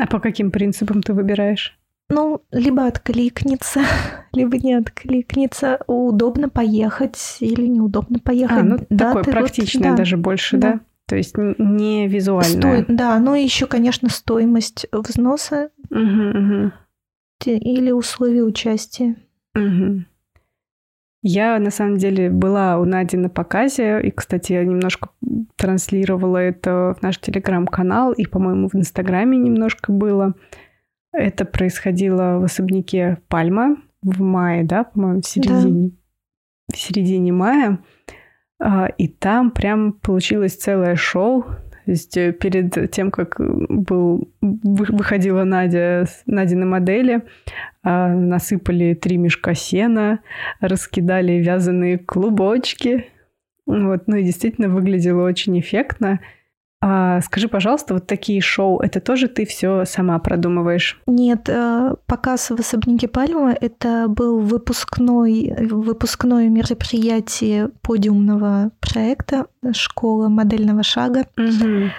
[0.00, 1.78] А по каким принципам ты выбираешь?
[2.10, 3.80] Ну, либо откликнется,
[4.32, 5.80] либо не откликнется.
[5.86, 8.58] Удобно поехать или неудобно поехать.
[8.58, 10.72] А, ну да, такое практичное вот, да, даже больше, да?
[10.72, 10.80] да?
[11.08, 12.82] То есть не визуальное.
[12.82, 12.92] Сто...
[12.92, 16.72] Да, ну и еще, конечно, стоимость взноса угу, угу.
[17.46, 19.16] или условия участия.
[19.54, 20.04] Угу.
[21.22, 25.08] Я, на самом деле, была у Нади на показе, и, кстати, я немножко
[25.56, 30.34] транслировала это в наш телеграм-канал, и, по-моему, в Инстаграме немножко было.
[31.12, 36.74] Это происходило в особняке Пальма в мае, да, по-моему, в середине, да.
[36.74, 37.78] в середине мая.
[38.60, 41.44] А, и там прям получилось целое шоу.
[41.84, 47.22] То есть э, перед тем, как был, выходила Надя, Надя на модели,
[47.82, 50.20] а, насыпали три мешка сена,
[50.60, 53.06] раскидали вязаные клубочки.
[53.64, 56.20] Вот, ну и действительно выглядело очень эффектно.
[56.80, 61.00] А скажи, пожалуйста, вот такие шоу, это тоже ты все сама продумываешь?
[61.06, 70.84] Нет, э, показ в особняке Пальма это был выпускной, выпускное мероприятие подиумного проекта «Школа модельного
[70.84, 71.90] шага» угу.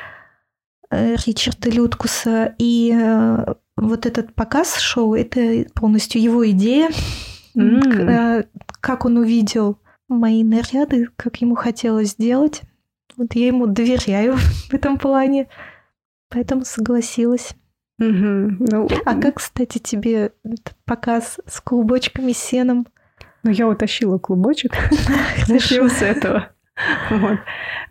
[0.91, 2.55] Ричарда Люткуса.
[2.57, 6.89] И э, вот этот показ шоу, это полностью его идея.
[7.57, 8.47] Mm.
[8.79, 12.61] Как он увидел мои наряды, как ему хотелось сделать.
[13.19, 14.37] Вот я ему доверяю
[14.69, 15.49] в этом плане,
[16.29, 17.49] поэтому согласилась.
[17.99, 18.07] Угу.
[18.59, 22.87] Ну, а как, кстати, тебе этот показ с клубочками сеном?
[23.43, 24.71] Ну, я утащила клубочек.
[25.49, 26.47] Начнем с этого.
[27.09, 27.39] Вот.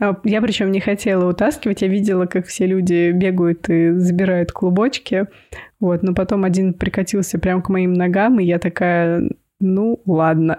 [0.01, 5.27] А, я причем не хотела утаскивать, я видела, как все люди бегают и забирают клубочки.
[5.79, 9.29] Вот, но потом один прикатился прямо к моим ногам, и я такая,
[9.61, 10.57] ну ладно,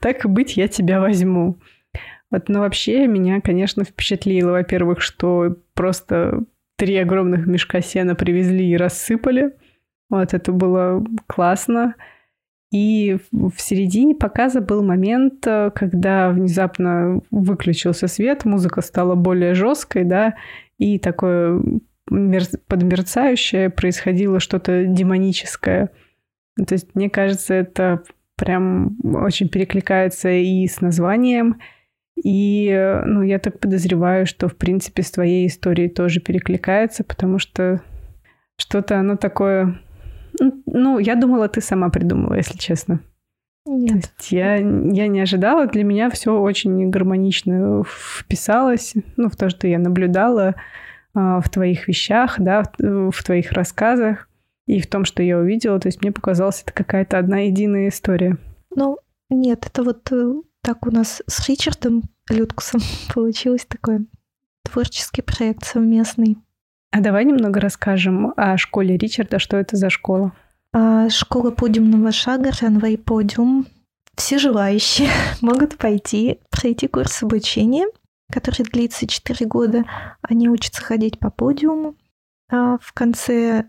[0.00, 1.58] так и быть, я тебя возьму.
[2.34, 6.42] Вот, но вообще меня, конечно, впечатлило, во-первых, что просто
[6.76, 9.52] три огромных мешка сена привезли и рассыпали.
[10.10, 11.94] Вот это было классно.
[12.72, 20.02] И в середине показа был момент, э, когда внезапно выключился свет, музыка стала более жесткой,
[20.02, 20.34] да,
[20.76, 21.62] и такое
[22.08, 25.90] подмерцающее происходило что-то демоническое.
[26.56, 28.02] То есть, мне кажется, это
[28.34, 31.60] прям очень перекликается и с названием,
[32.16, 37.38] и, э, ну, я так подозреваю, что, в принципе, с твоей историей тоже перекликается, потому
[37.38, 37.82] что
[38.56, 39.80] что-то оно такое...
[40.66, 43.00] Ну, я думала, ты сама придумала, если честно.
[43.66, 43.88] Нет.
[43.88, 45.66] То есть я, я не ожидала.
[45.66, 50.54] Для меня все очень гармонично вписалось, ну, в то, что я наблюдала
[51.14, 54.28] а, в твоих вещах, да, в, в твоих рассказах
[54.66, 55.80] и в том, что я увидела.
[55.80, 58.36] То есть мне показалось, это какая-то одна единая история.
[58.74, 58.98] Ну,
[59.30, 62.80] нет, это вот э, так у нас с Ричардом Люткусом
[63.14, 64.08] получилось такой
[64.62, 66.38] творческий проект совместный.
[66.90, 69.38] А давай немного расскажем о школе Ричарда.
[69.38, 70.32] Что это за школа?
[70.72, 73.66] А, школа подиумного шага, Runway Podium.
[74.16, 75.08] Все желающие
[75.42, 77.86] могут пойти, пройти курс обучения,
[78.32, 79.84] который длится 4 года.
[80.22, 81.96] Они учатся ходить по подиуму.
[82.50, 83.66] А в конце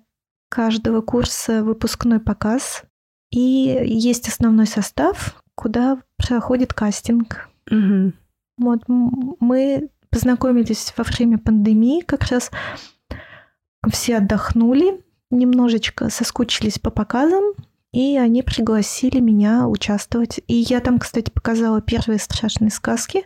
[0.50, 2.84] каждого курса выпускной показ.
[3.32, 7.50] И есть основной состав, куда проходит кастинг.
[7.70, 8.14] Угу.
[8.58, 12.52] Вот мы познакомились во время пандемии, как раз
[13.92, 17.44] все отдохнули, немножечко соскучились по показам,
[17.92, 20.40] и они пригласили меня участвовать.
[20.48, 23.24] И я там, кстати, показала первые страшные сказки.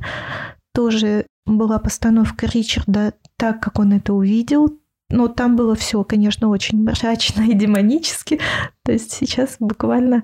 [0.74, 4.80] Тоже была постановка Ричарда так, как он это увидел.
[5.10, 8.40] Но там было все, конечно, очень мрачно и демонически.
[8.84, 10.24] То есть сейчас буквально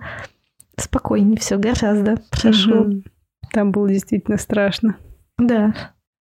[0.78, 2.82] спокойнее все гораздо прошло.
[2.82, 3.04] Угу.
[3.52, 4.98] Там было действительно страшно.
[5.38, 5.74] Да.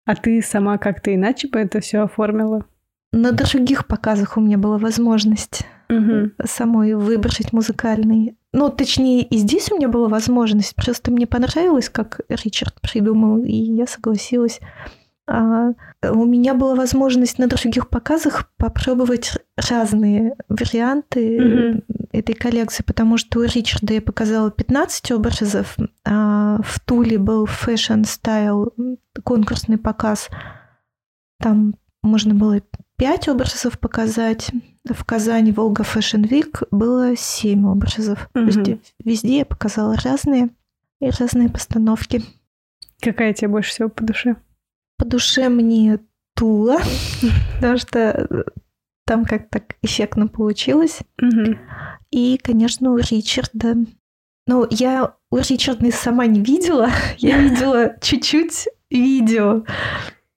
[0.06, 2.66] А ты сама как-то иначе бы это все оформила?
[3.12, 6.32] На других показах у меня была возможность угу.
[6.44, 8.36] самой выбрать музыкальный.
[8.52, 10.76] Ну, точнее, и здесь у меня была возможность.
[10.76, 14.60] Просто мне понравилось, как Ричард придумал, и я согласилась.
[15.26, 15.72] А
[16.04, 22.08] у меня была возможность на других показах попробовать разные варианты mm-hmm.
[22.12, 28.98] этой коллекции, потому что у Ричарда я показала 15 образов, а в Туле был Style
[29.24, 30.30] конкурсный показ.
[31.40, 32.62] Там можно было
[32.98, 34.52] пять образов показать.
[34.90, 38.30] В Казани Волга Fashion Week было семь образов.
[38.34, 38.52] Мгм.
[38.52, 40.50] То есть везде я показала разные
[41.00, 42.22] и разные постановки.
[43.02, 44.36] Какая тебе больше всего по душе?
[44.98, 46.00] По душе мне
[46.36, 46.80] Тула,
[47.56, 48.44] потому что э,
[49.06, 51.00] там как-то так эффектно получилось.
[52.12, 53.76] И, конечно, у Ричарда.
[54.48, 56.90] Ну, я у Ричарда сама не видела.
[57.18, 59.64] Я видела чуть-чуть видео.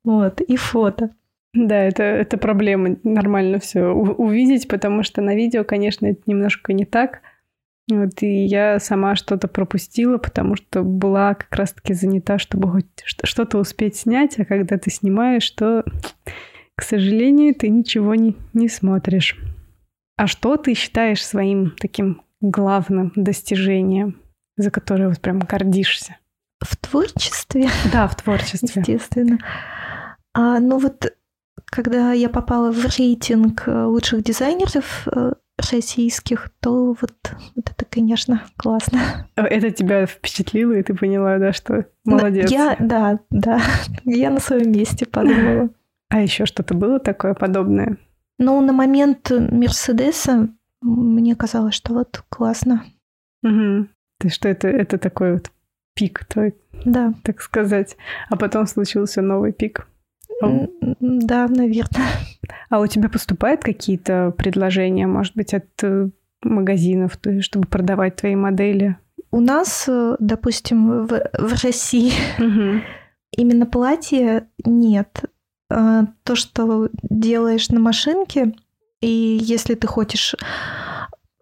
[0.04, 1.10] Вот, и фото.
[1.52, 6.84] Да, это, это проблема нормально все увидеть, потому что на видео, конечно, это немножко не
[6.84, 7.20] так.
[7.88, 13.58] Вот, и я сама что-то пропустила, потому что была как раз-таки занята, чтобы хоть что-то
[13.58, 15.84] успеть снять, а когда ты снимаешь, то,
[16.74, 19.36] к сожалению, ты ничего не, не смотришь.
[20.16, 24.20] А что ты считаешь своим таким главным достижением,
[24.56, 26.16] за которое вот прям гордишься?
[26.60, 28.80] В творчестве, Да, в творчестве.
[28.80, 29.38] естественно.
[30.34, 31.14] А, ну вот,
[31.66, 35.34] когда я попала в рейтинг э, лучших дизайнеров э,
[35.70, 37.14] российских, то вот,
[37.54, 39.28] вот это, конечно, классно.
[39.36, 42.50] Это тебя впечатлило, и ты поняла, да, что Ну, молодец.
[42.50, 43.60] Я, да, да,
[44.04, 45.70] я на своем месте подумала.
[46.08, 47.96] А еще что-то было такое подобное?
[48.38, 50.48] Но на момент Мерседеса
[50.80, 52.84] мне казалось, что вот классно.
[53.42, 53.88] Угу.
[54.22, 55.50] Есть что это, это такой вот
[55.94, 56.54] пик твой,
[56.84, 57.96] Да, так сказать.
[58.28, 59.88] А потом случился новый пик.
[60.40, 62.06] Да, наверное.
[62.68, 66.10] А у тебя поступают какие-то предложения, может быть, от э,
[66.42, 68.96] магазинов, чтобы продавать твои модели?
[69.30, 72.82] У нас, э, допустим, в, в России Угу.
[73.36, 75.24] именно платье нет.
[75.70, 78.54] А, То, что делаешь на машинке,
[79.00, 80.34] и если ты хочешь...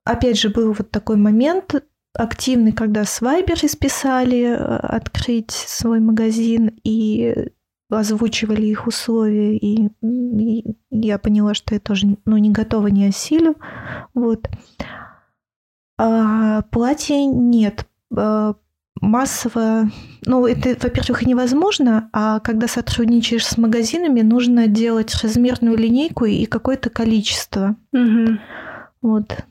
[0.04, 1.82] Опять же, был вот такой момент
[2.12, 3.20] активный, когда с
[3.66, 7.48] списали э, открыть свой магазин и
[7.90, 13.56] озвучивали их условия, и, и я поняла, что я тоже ну, не готова, не осилю.
[14.14, 14.48] Вот.
[15.98, 17.86] А платья нет.
[18.16, 18.54] А,
[19.00, 19.90] Массово
[20.24, 26.90] ну, это, во-первых, невозможно, а когда сотрудничаешь с магазинами, нужно делать размерную линейку и какое-то
[26.90, 27.76] количество.
[27.92, 28.38] Угу.
[29.02, 29.44] Вот.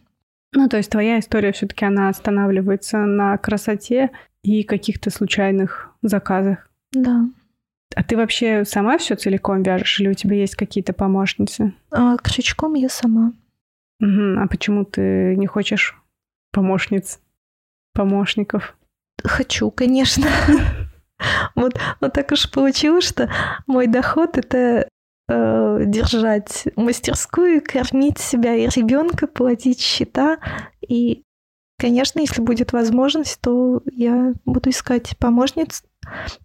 [0.53, 4.11] Ну, то есть твоя история все-таки она останавливается на красоте
[4.43, 6.69] и каких-то случайных заказах.
[6.91, 7.25] Да.
[7.95, 11.73] А ты вообще сама все целиком вяжешь, или у тебя есть какие-то помощницы?
[11.91, 13.33] А крючком я сама.
[13.99, 14.39] Мгм.
[14.39, 15.95] А почему ты не хочешь
[16.51, 17.19] помощниц,
[17.93, 18.75] помощников?
[19.23, 20.27] Хочу, конечно.
[21.55, 23.29] Вот, вот так уж получилось, что
[23.65, 24.89] мой доход это
[25.29, 30.39] э, держать мастерскую, кормить себя и ребенка, платить счета.
[30.81, 31.23] И,
[31.79, 35.83] конечно, если будет возможность, то я буду искать помощниц.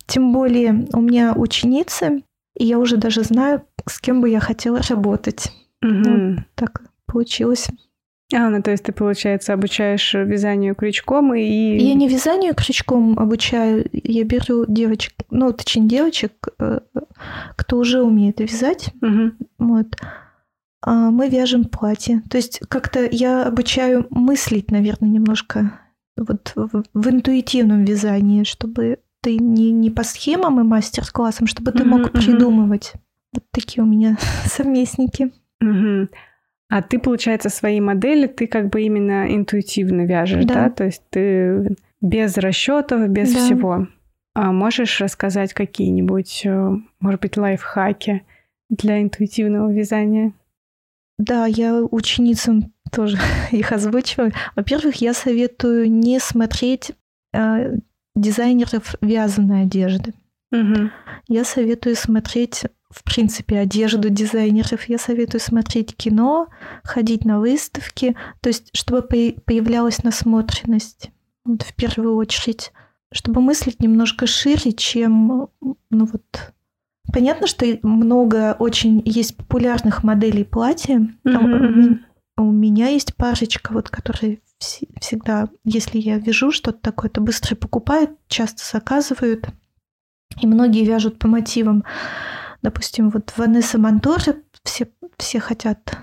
[0.06, 2.22] Тем более у меня ученицы,
[2.56, 5.52] и я уже даже знаю, с кем бы я хотела работать.
[5.80, 6.46] Мгм.
[6.54, 7.68] Так получилось.
[8.34, 11.78] А, ну то есть ты, получается, обучаешь вязанию крючком и...
[11.78, 16.80] Я не вязанию крючком обучаю, я беру девочек, ну, точнее, девочек, э,
[17.56, 19.38] кто уже умеет вязать, Мгм.
[19.58, 19.96] вот,
[20.82, 22.22] а мы вяжем платье.
[22.28, 25.80] То есть как-то я обучаю мыслить, наверное, немножко
[26.18, 31.84] вот в, в интуитивном вязании, чтобы ты не, не по схемам и мастер-классам, чтобы ты
[31.84, 32.10] мог мгм.
[32.10, 32.92] придумывать.
[33.32, 35.32] Вот такие у меня совместники.
[35.60, 36.08] Мгм.
[36.70, 40.54] А ты, получается, свои модели ты как бы именно интуитивно вяжешь, да?
[40.54, 40.70] Да.
[40.70, 43.38] То есть ты без расчетов, без Да.
[43.40, 43.88] всего.
[44.34, 48.22] А можешь рассказать какие-нибудь, э, может быть, лайфхаки
[48.68, 50.32] для интуитивного вязания?
[51.18, 53.18] Да, я ученицам тоже
[53.50, 54.32] их озвучиваю.
[54.54, 56.92] Во-первых, я советую не смотреть
[57.32, 57.78] э,
[58.20, 60.14] дизайнеров вязаной одежды.
[60.50, 60.90] Мгм.
[61.28, 64.88] Я советую смотреть, в принципе, одежду дизайнеров.
[64.88, 66.48] Я советую смотреть кино,
[66.84, 71.10] ходить на выставки, то есть чтобы появлялась насмотренность,
[71.44, 72.72] вот в первую очередь,
[73.12, 76.52] чтобы мыслить немножко шире, чем, ну вот,
[77.12, 81.08] понятно, что много очень есть популярных моделей платья.
[81.24, 82.04] Мгм,
[82.36, 88.10] у меня есть парочка, вот, которые всегда, если я вяжу что-то такое, то быстро покупают,
[88.28, 89.48] часто заказывают.
[90.40, 91.84] И многие вяжут по мотивам.
[92.62, 95.96] Допустим, вот Ванесса Монторе все, все хотят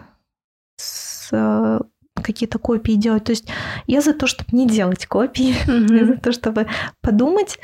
[0.78, 1.80] с, э,
[2.22, 3.26] какие-то копии делать.
[3.26, 3.48] То есть
[3.88, 5.56] я за то, чтобы не делать копии,
[5.94, 6.68] я за то, чтобы
[7.02, 7.60] подумать,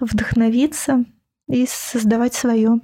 [0.00, 1.04] вдохновиться
[1.48, 2.80] и создавать свое.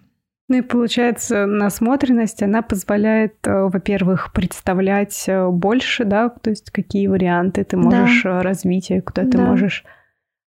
[0.48, 7.06] Ну и получается, насмотренность, она позволяет, э, во-первых, представлять э, больше, да, то есть какие
[7.06, 9.44] варианты ты можешь э, развития, куда ты Да.
[9.46, 9.84] можешь,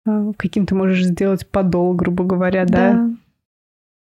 [0.07, 3.09] э, каким ты можешь сделать подол, грубо говоря, да,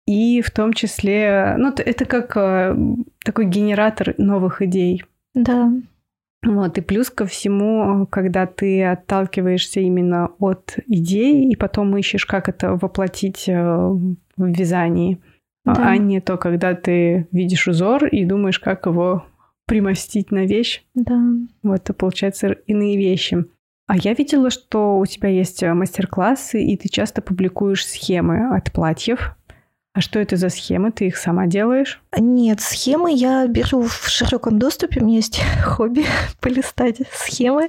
[0.08, 2.32] И в том числе, ну, это как
[3.24, 5.02] такой генератор новых идей.
[5.34, 5.72] Да.
[6.44, 12.48] Вот, и плюс ко всему, когда ты отталкиваешься именно от идей, и потом ищешь, как
[12.48, 15.18] это воплотить в вязании,
[15.74, 15.88] да.
[15.88, 19.26] а не то, когда ты видишь узор и думаешь, как его
[19.66, 20.84] примостить на вещь.
[20.94, 21.20] Да.
[21.62, 23.44] Вот, это получается иные вещи.
[23.86, 28.72] А я видела, что у тебя есть э, мастер-классы, и ты часто публикуешь схемы от
[28.72, 29.36] платьев.
[29.92, 30.90] А что это за схемы?
[30.92, 32.02] Ты их сама делаешь?
[32.18, 35.00] Нет, схемы я беру в широком доступе.
[35.00, 36.04] У меня есть хобби
[36.40, 37.68] полистать схемы,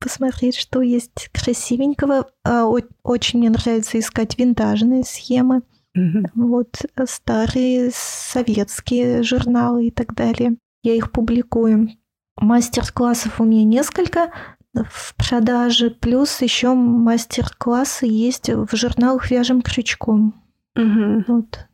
[0.00, 2.26] посмотреть, что есть красивенького.
[2.44, 2.66] А,
[3.02, 5.62] очень мне нравится искать винтажные схемы.
[5.94, 6.24] Угу.
[6.34, 10.56] Вот э, старые советские журналы и так далее.
[10.82, 11.90] Я их публикую.
[12.36, 14.32] Мастер-классов у меня несколько
[14.74, 20.34] в продаже, плюс еще мастер-классы есть в журналах «Вяжем крючком».
[20.76, 21.24] Угу.
[21.28, 21.68] Вот.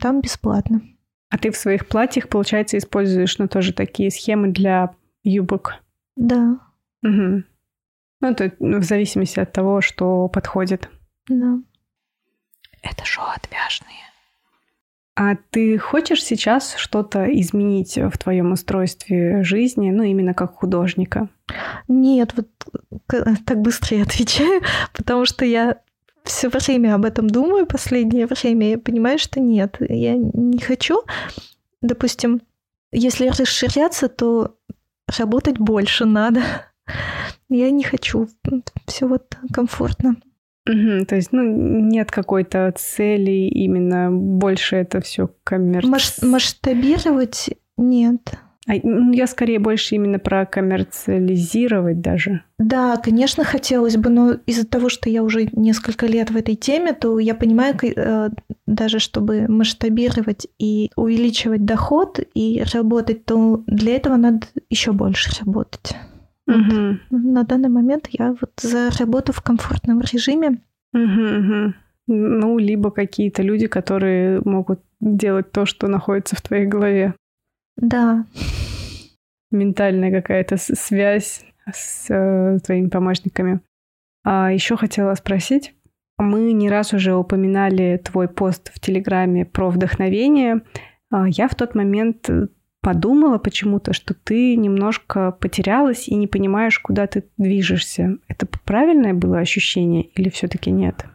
[0.00, 0.82] Там бесплатно.
[1.30, 4.94] А ты в своих платьях, получается, используешь, ну, тоже такие схемы для
[5.24, 5.82] юбок?
[6.16, 6.58] Да.
[7.02, 7.42] Угу.
[8.20, 10.88] Ну, это в зависимости от того, что подходит.
[11.28, 11.58] Да.
[12.84, 14.04] Это шоу отвяжные.
[15.16, 21.28] А ты хочешь сейчас что-то изменить в твоем устройстве жизни, ну, именно как художника?
[21.86, 22.48] Нет, вот
[23.46, 24.62] так быстро я отвечаю,
[24.92, 25.78] потому что я
[26.24, 31.02] все время об этом думаю, последнее время я понимаю, что нет, я не хочу.
[31.80, 32.40] Допустим,
[32.90, 34.56] если расширяться, то
[35.18, 36.42] работать больше надо.
[37.48, 38.28] Я не хочу.
[38.86, 40.16] Все вот комфортно.
[40.66, 45.86] Угу, то есть, ну, нет какой-то цели именно больше это все коммерц...
[45.86, 48.38] Маш- масштабировать нет.
[48.66, 52.42] А, ну, я скорее больше именно про коммерциализировать даже.
[52.58, 56.94] Да, конечно, хотелось бы, но из-за того, что я уже несколько лет в этой теме,
[56.94, 58.30] то я понимаю, э,
[58.66, 65.94] даже чтобы масштабировать и увеличивать доход и работать, то для этого надо еще больше работать.
[66.46, 66.98] Угу.
[67.10, 67.22] Вот.
[67.22, 70.60] На данный момент я вот за работу в комфортном режиме.
[70.92, 71.74] Угу, угу.
[72.06, 77.14] Ну, либо какие-то люди, которые могут делать то, что находится в твоей голове.
[77.76, 78.26] Да.
[79.50, 83.60] Ментальная какая-то связь с э, твоими помощниками.
[84.22, 85.74] А еще хотела спросить.
[86.18, 90.62] Мы не раз уже упоминали твой пост в Телеграме про вдохновение.
[91.10, 92.28] А я в тот момент
[92.84, 98.18] подумала почему-то, что ты немножко потерялась и не понимаешь, куда ты движешься.
[98.28, 101.06] Это правильное было ощущение или все-таки нет?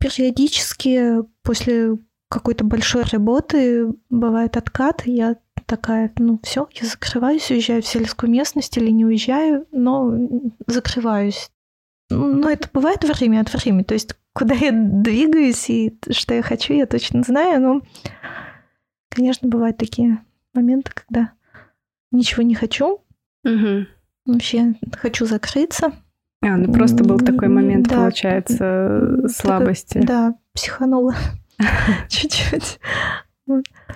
[0.00, 1.98] Периодически после
[2.28, 5.36] какой-то большой работы бывает откат, я
[5.66, 10.12] такая, ну все, я закрываюсь, уезжаю в сельскую местность или не уезжаю, но
[10.66, 11.48] закрываюсь.
[12.10, 13.84] Но это бывает время от времени.
[13.84, 17.82] То есть, куда я двигаюсь и что я хочу, я точно знаю, но,
[19.10, 20.23] конечно, бывают такие
[20.54, 21.32] моменты, когда
[22.10, 23.00] ничего не хочу.
[23.44, 23.86] Угу.
[24.26, 25.92] Вообще хочу закрыться.
[26.42, 29.94] А, ну просто был такой момент, да, получается, слабости.
[29.94, 31.14] Такой, да, психанула
[32.08, 32.78] чуть-чуть.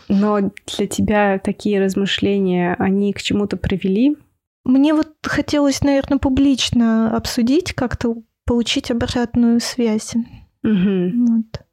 [0.08, 4.16] Но для тебя такие размышления, они к чему-то привели?
[4.64, 10.14] Мне вот хотелось, наверное, публично обсудить, как-то получить обратную связь.
[10.62, 11.26] Угу.
[11.26, 11.64] Вот.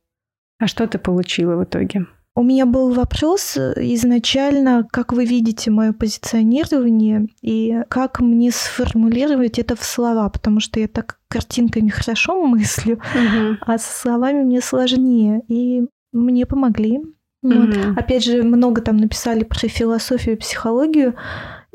[0.60, 2.06] А что ты получила в итоге?
[2.38, 9.78] У меня был вопрос изначально, как вы видите мое позиционирование и как мне сформулировать это
[9.78, 13.58] в слова, потому что я так картинками хорошо мыслю, угу.
[13.62, 15.44] а со словами мне сложнее.
[15.48, 17.02] И мне помогли.
[17.42, 17.78] Вот.
[17.96, 21.16] Опять же, много там написали про философию и психологию.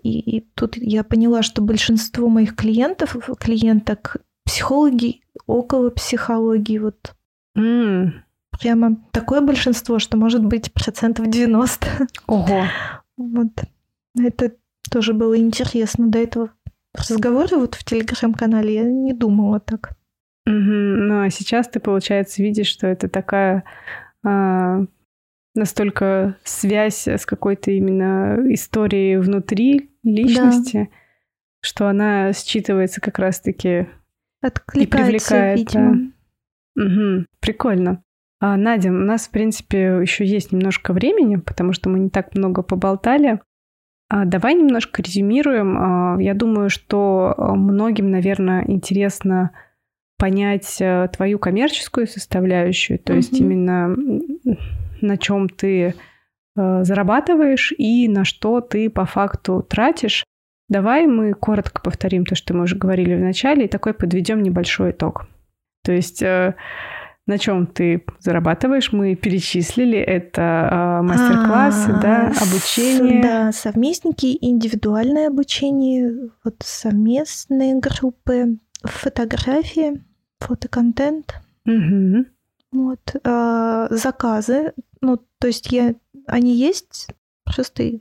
[0.03, 6.79] И, и тут я поняла, что большинство моих клиентов, клиенток, психологи около психологии.
[6.79, 7.15] Вот.
[7.57, 8.11] Mm.
[8.61, 11.87] Прямо такое большинство, что может быть процентов 90.
[12.27, 12.65] Ого.
[13.17, 13.49] Вот.
[14.19, 14.53] Это
[14.91, 16.09] тоже было интересно.
[16.09, 16.51] До этого
[16.95, 19.97] разговора вот в телеграм-канале я не думала так.
[20.47, 20.55] Угу.
[20.55, 23.65] Ну а сейчас ты, получается, видишь, что это такая
[24.25, 24.85] а,
[25.55, 30.97] настолько связь с какой-то именно историей внутри личности, да.
[31.61, 33.89] что она считывается как раз-таки
[34.75, 35.59] и привлекает.
[35.59, 36.13] Видимо.
[36.77, 36.85] Да.
[36.85, 38.03] Угу, прикольно.
[38.41, 42.35] А, Надя, у нас, в принципе, еще есть немножко времени, потому что мы не так
[42.35, 43.41] много поболтали.
[44.09, 45.77] А, давай немножко резюмируем.
[45.79, 49.53] А, я думаю, что многим, наверное, интересно
[50.21, 53.17] понять э, твою коммерческую составляющую, то mm-hmm.
[53.17, 53.97] есть именно
[55.01, 55.95] на чем ты
[56.57, 60.25] э, зарабатываешь и на что ты по факту тратишь.
[60.69, 64.91] Давай мы коротко повторим то, что мы уже говорили в начале, и такой подведем небольшой
[64.91, 65.27] итог.
[65.85, 66.55] То есть, э,
[67.27, 68.93] на чем ты зарабатываешь.
[68.93, 73.23] Мы перечислили это э, мастер-классы, а, да, обучение.
[73.23, 80.03] Да, совместники, индивидуальное обучение, вот совместные группы, фотографии,
[80.41, 81.41] фотоконтент.
[81.67, 82.25] Угу.
[82.73, 85.95] Вот э, заказы, ну то есть я,
[86.27, 87.09] они есть,
[87.45, 87.99] просто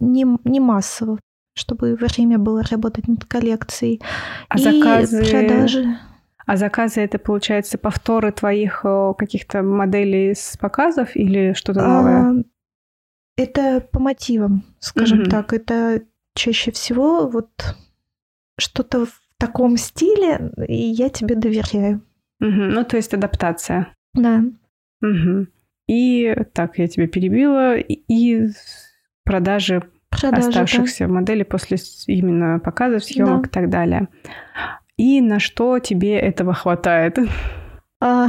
[0.00, 1.18] не, не массово,
[1.54, 4.00] чтобы время было работать над коллекцией.
[4.48, 5.30] А и заказы...
[5.30, 5.98] продажи.
[6.46, 8.84] А заказы это, получается, повторы твоих
[9.18, 12.20] каких-то моделей с показов или что-то новое?
[12.20, 12.34] А,
[13.36, 15.30] это по мотивам, скажем mm-hmm.
[15.30, 15.52] так.
[15.52, 16.02] Это
[16.34, 17.50] чаще всего вот
[18.58, 22.02] что-то в таком стиле, и я тебе доверяю.
[22.42, 22.68] Mm-hmm.
[22.70, 23.94] Ну, то есть адаптация.
[24.14, 24.44] Да.
[25.02, 25.46] Угу.
[25.88, 27.76] И так, я тебя перебила.
[27.76, 28.48] И
[29.24, 31.12] продажи, продажи оставшихся да.
[31.12, 33.48] моделей после именно показов, съемок да.
[33.48, 34.08] и так далее.
[34.96, 37.18] И на что тебе этого хватает?
[38.00, 38.28] А,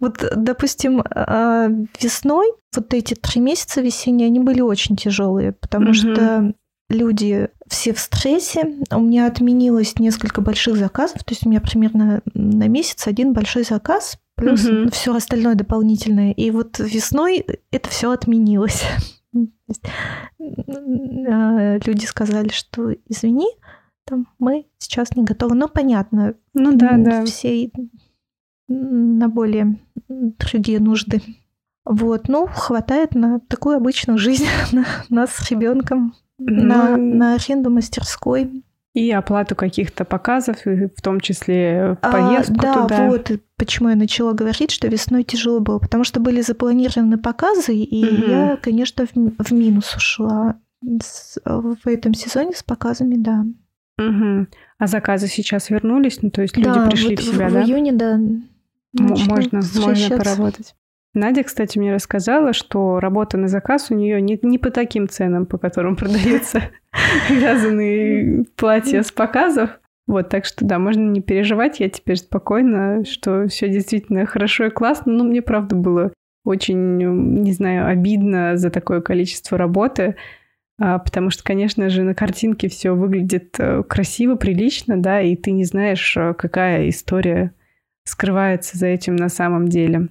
[0.00, 1.68] вот, допустим, а,
[2.00, 5.94] весной вот эти три месяца весенние, они были очень тяжелые, потому угу.
[5.94, 6.52] что
[6.88, 8.76] люди все в стрессе.
[8.90, 13.62] У меня отменилось несколько больших заказов, то есть у меня примерно на месяц один большой
[13.62, 14.90] заказ, плюс угу.
[14.90, 16.32] все остальное дополнительное.
[16.32, 18.84] И вот весной это все отменилось.
[21.32, 23.46] А, люди сказали, что извини,
[24.10, 25.54] там, мы сейчас не готовы.
[25.54, 26.34] Но понятно.
[26.52, 27.24] Ну да, да.
[27.24, 27.70] Все
[28.68, 31.22] на более другие нужды.
[31.84, 37.70] Вот, ну, хватает на такую обычную жизнь, на нас с ребенком, ну, на, на аренду
[37.70, 38.64] мастерской.
[38.92, 42.98] И оплату каких-то показов, в том числе поездку а, да, туда.
[42.98, 47.76] Да, вот почему я начала говорить, что весной тяжело было, потому что были запланированы показы,
[47.76, 48.30] и угу.
[48.30, 53.44] я, конечно, в, в минус ушла в этом сезоне с показами, да.
[54.00, 54.46] Угу.
[54.78, 56.22] А заказы сейчас вернулись?
[56.22, 57.62] Ну, то есть люди да, пришли вот в себя, в, да?
[57.62, 58.18] в июне, да.
[58.92, 60.74] Можно, можно поработать.
[61.12, 65.44] Надя, кстати, мне рассказала, что работа на заказ у нее не, не по таким ценам,
[65.44, 66.62] по которым продаются
[67.30, 69.70] вязаные платья с показов.
[70.06, 74.70] Вот, так что да, можно не переживать, я теперь спокойна, что все действительно хорошо и
[74.70, 75.12] классно.
[75.12, 76.12] Но мне правда было
[76.44, 80.16] очень, не знаю, обидно за такое количество работы.
[80.82, 85.50] А, потому что, конечно же, на картинке все выглядит э, красиво, прилично, да, и ты
[85.50, 87.52] не знаешь, э, какая история
[88.04, 90.08] скрывается за этим на самом деле.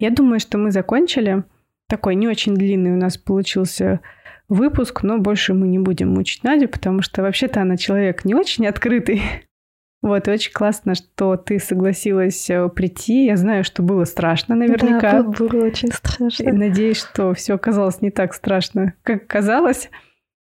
[0.00, 1.44] Я думаю, что мы закончили.
[1.88, 4.00] Такой не очень длинный у нас получился
[4.48, 8.66] выпуск, но больше мы не будем мучить Надю, потому что вообще-то она человек не очень
[8.66, 9.22] открытый.
[10.06, 13.24] Вот, очень классно, что ты согласилась э, прийти.
[13.24, 15.20] Я знаю, что было страшно наверняка.
[15.20, 16.44] Да, было очень страшно.
[16.44, 19.90] И надеюсь, что все оказалось не так страшно, как казалось.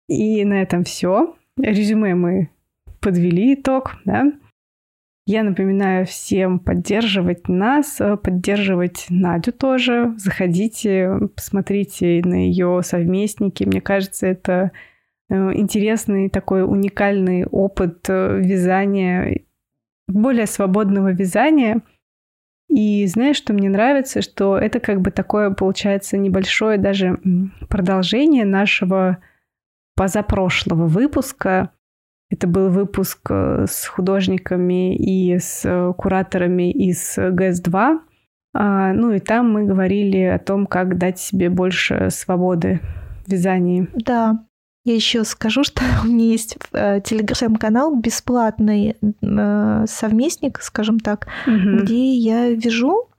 [0.09, 1.37] И на этом все.
[1.57, 2.49] Резюме мы
[2.99, 4.33] подвели итог, да.
[5.25, 10.13] Я напоминаю всем поддерживать нас, э, поддерживать Надю тоже.
[10.17, 13.63] Заходите, посмотрите на ее совместники.
[13.63, 14.73] Мне кажется, это
[15.29, 19.39] э, интересный такой уникальный опыт вязания
[20.07, 21.81] более свободного вязания.
[22.69, 27.19] И знаешь, что мне нравится, что это как бы такое получается небольшое даже
[27.69, 29.19] продолжение нашего
[29.95, 31.69] позапрошлого выпуска.
[32.29, 37.99] Это был выпуск э, с художниками и с э, кураторами из ГЭС-2.
[38.55, 42.79] А, ну и там мы говорили о том, как дать себе больше свободы
[43.25, 43.87] в вязании.
[43.93, 44.45] Да,
[44.83, 51.83] я еще скажу, что у меня есть э, телеграм-канал бесплатный э, совместник, скажем так, угу.
[51.83, 53.09] где я вяжу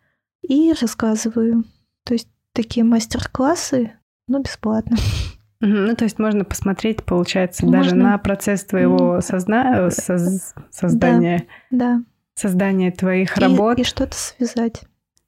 [0.43, 1.65] и рассказываю.
[2.05, 3.93] То есть такие мастер-классы,
[4.29, 4.97] но бесплатно.
[5.61, 7.83] Ну, то есть можно посмотреть, получается, можно.
[7.83, 9.91] даже на процесс твоего созна...
[9.91, 10.53] соз...
[10.71, 11.47] создания.
[11.71, 12.05] Да, да.
[12.35, 13.79] Создания твоих и, работ.
[13.79, 14.83] И что-то связать.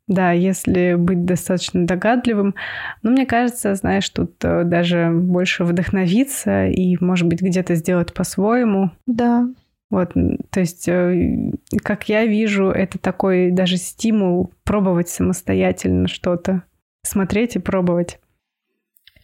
[0.08, 2.54] Да, если быть достаточно догадливым.
[3.02, 8.92] Но мне кажется, знаешь, тут э, даже больше вдохновиться и, может быть, где-то сделать по-своему.
[9.06, 9.48] Да.
[9.90, 10.12] Вот,
[10.50, 11.52] то есть, э,
[11.82, 16.62] как я вижу, это такой даже стимул пробовать самостоятельно что-то.
[17.02, 18.20] Смотреть и пробовать.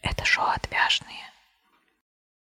[0.01, 1.23] Это шоу отвяжные.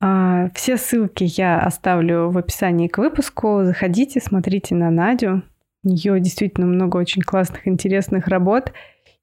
[0.03, 3.61] А, все ссылки я оставлю в описании к выпуску.
[3.63, 5.43] Заходите, смотрите на Надю.
[5.83, 8.73] У нее действительно много очень классных, интересных работ.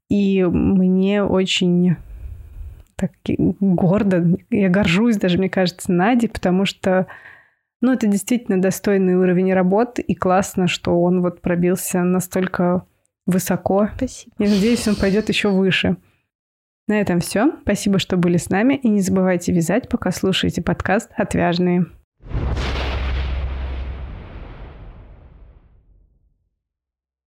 [0.09, 1.97] И мне очень
[2.97, 3.13] так
[3.61, 7.07] гордо, я горжусь даже, мне кажется, Надей, потому что
[7.81, 12.85] ну, это действительно достойный уровень работы, и классно, что он вот пробился настолько
[13.25, 13.89] высоко.
[13.97, 14.35] Спасибо.
[14.39, 15.97] Я надеюсь, он пойдет еще выше.
[16.89, 17.53] На этом все.
[17.63, 18.75] Спасибо, что были с нами.
[18.75, 21.87] И не забывайте вязать, пока слушаете подкаст «Отвяжные».